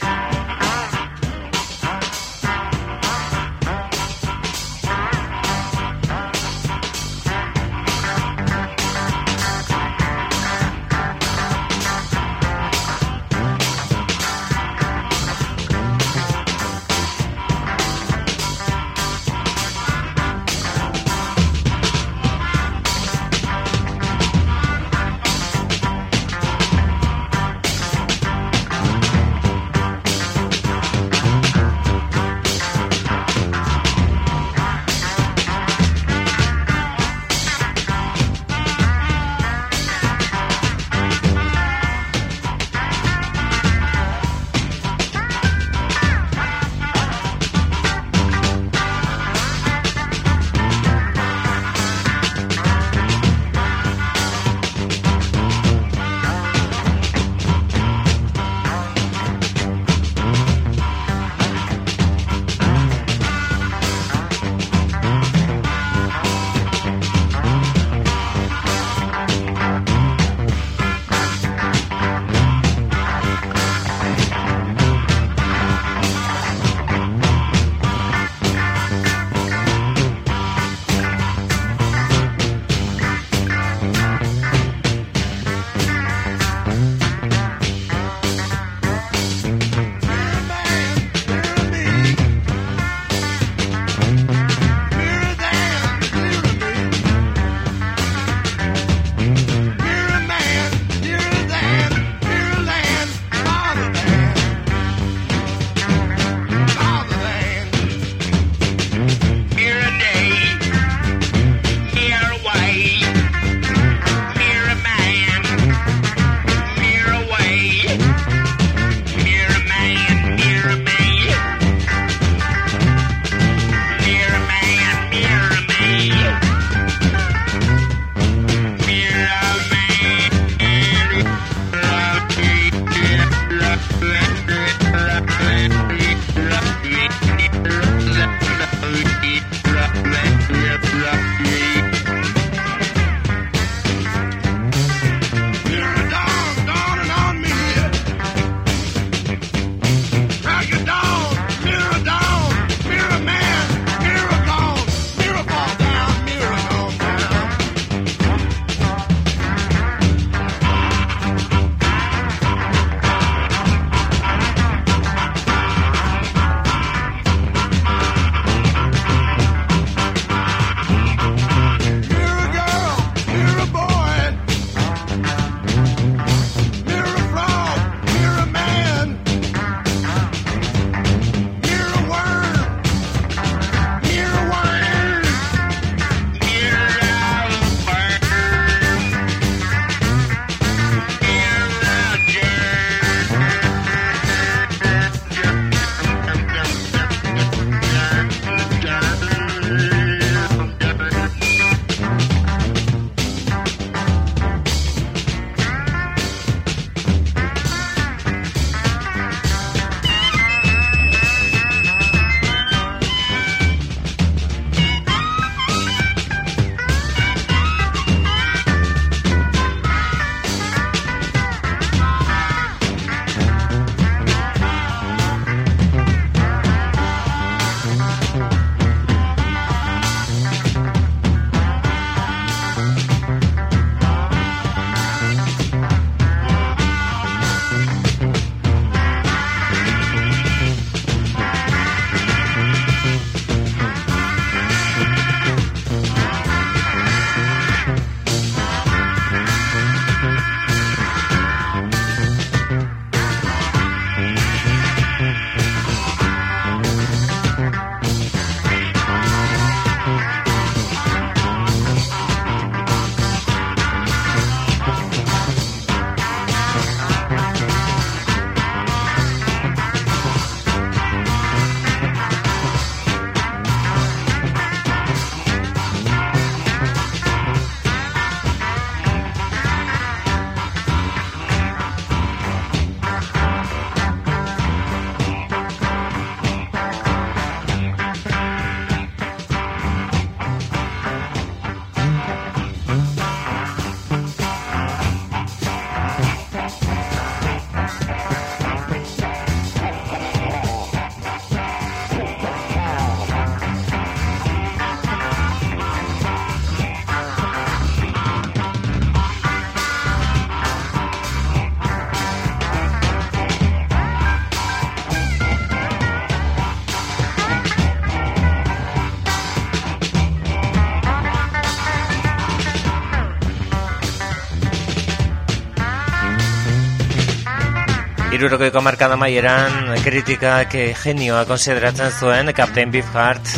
[328.46, 333.50] Irurokoiko markada maieran kritikak eh, genioa konsideratzen zuen Captain Beefheart.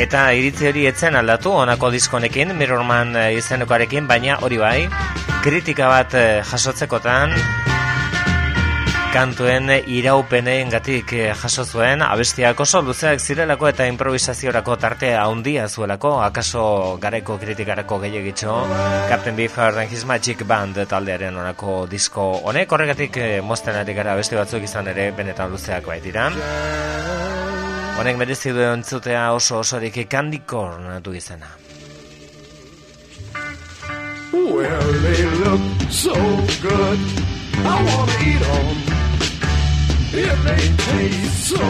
[0.00, 4.78] Eta iritzi hori etzen aldatu honako diskonekin Mirrorman eh, izenekoarekin baina hori bai
[5.44, 7.36] kritika bat eh, jasotzekotan
[9.12, 12.02] kantuen iraupeneengatik eh, jaso zuen.
[12.04, 16.16] Abestiak oso luzeak zirelako eta improvisaziorako tartea handia zuelako.
[16.22, 18.56] Akaso gareko kritikarako gehiagitxo
[19.08, 22.72] Captain Beefheart and His Magic Band taldearen onako disko honek.
[22.72, 26.28] Horregatik eh, mozten ari gara abesti batzuk izan ere benetan luzeak baitira.
[27.98, 31.48] Honek merezi du entzutea oso osorik Candy Corn du izena.
[34.32, 36.14] Well, they look so
[36.62, 36.98] good.
[37.64, 38.87] I wanna eat 'em.
[40.10, 41.67] It may taste so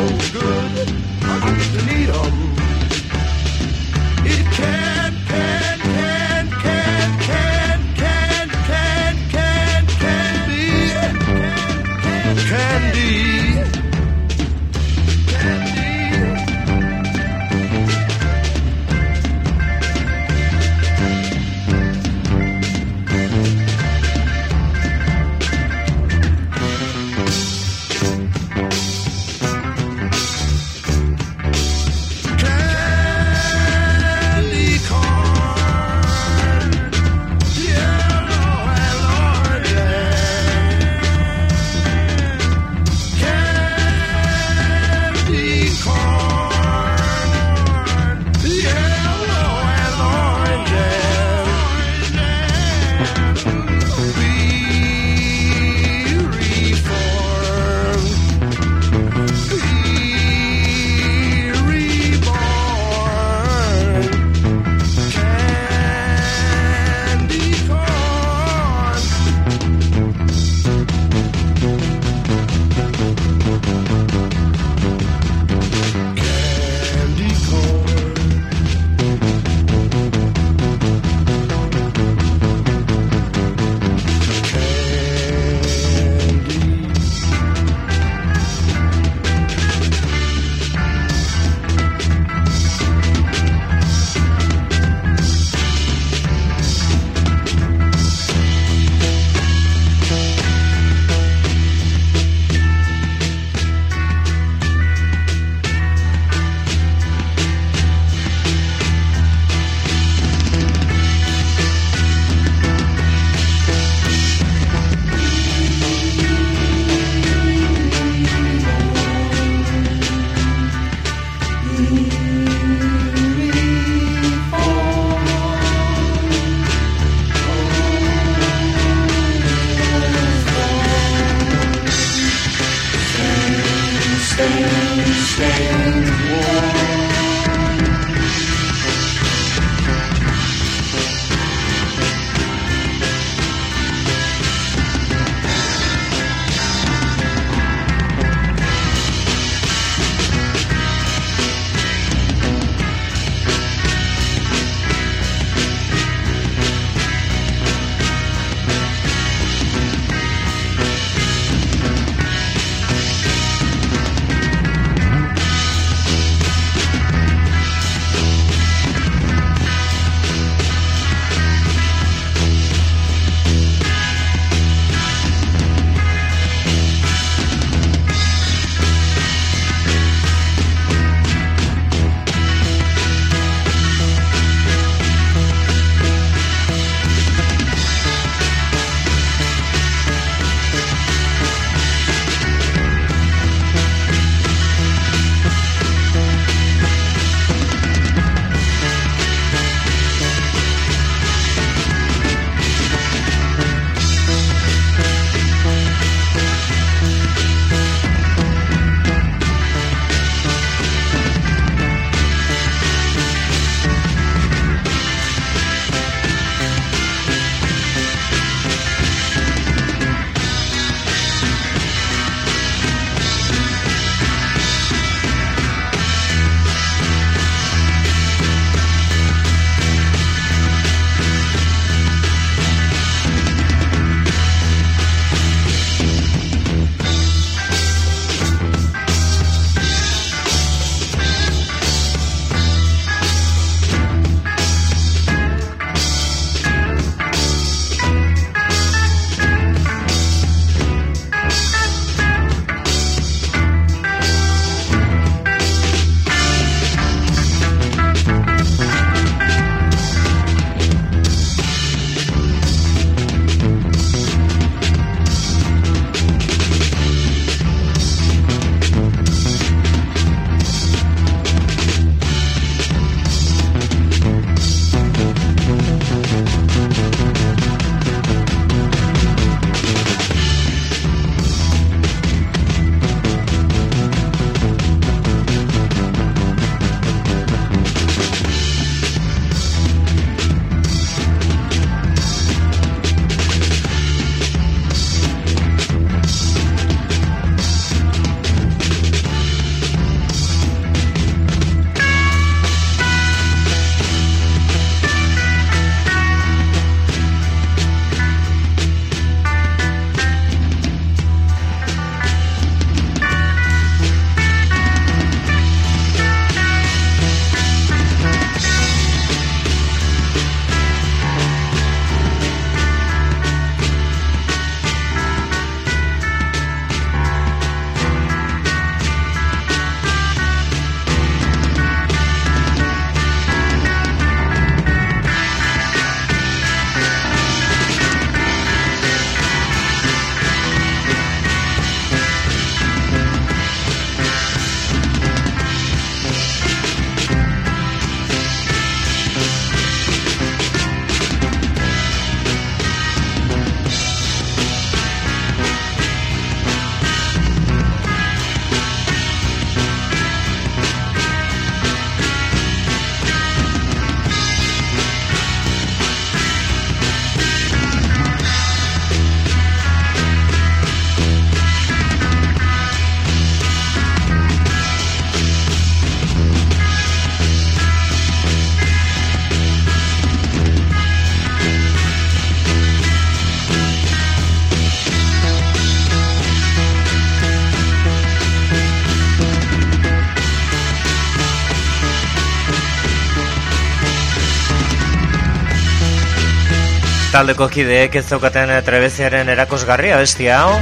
[397.38, 400.72] Taldeko kideek ez zaukaten eh, trebeziaren erakusgarria besti hau,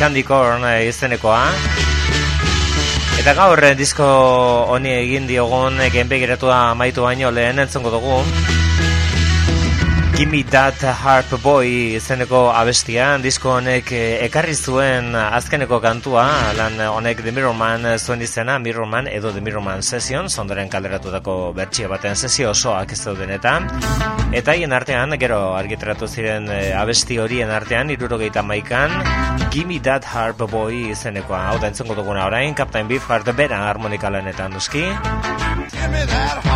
[0.00, 1.44] Candy Corn eh, izenekoa.
[3.22, 4.08] Eta gaur eh, disko
[4.74, 8.16] honi egin diogun genbegiratua amaitu baino lehen entzongo dugu.
[10.20, 16.26] Gimme That Harp Boy izeneko abestia, disko honek eh, ekarri zuen azkeneko kantua,
[16.58, 22.20] lan honek The Mirrorman zuen izena, Mirrorman edo The Mirrorman Session, ondoren kalderatutako bertsia baten
[22.20, 23.54] sesio osoak ez dauden eta.
[24.36, 28.92] Eta hien artean, gero argitratu ziren eh, abesti horien artean, irurogeita maikan,
[29.48, 34.52] Gimme That Harp Boy izenekoa, hau da entzongo duguna orain, Captain Beefheart bera harmonika lanetan
[34.52, 34.84] duzki.
[35.72, 36.49] Give me that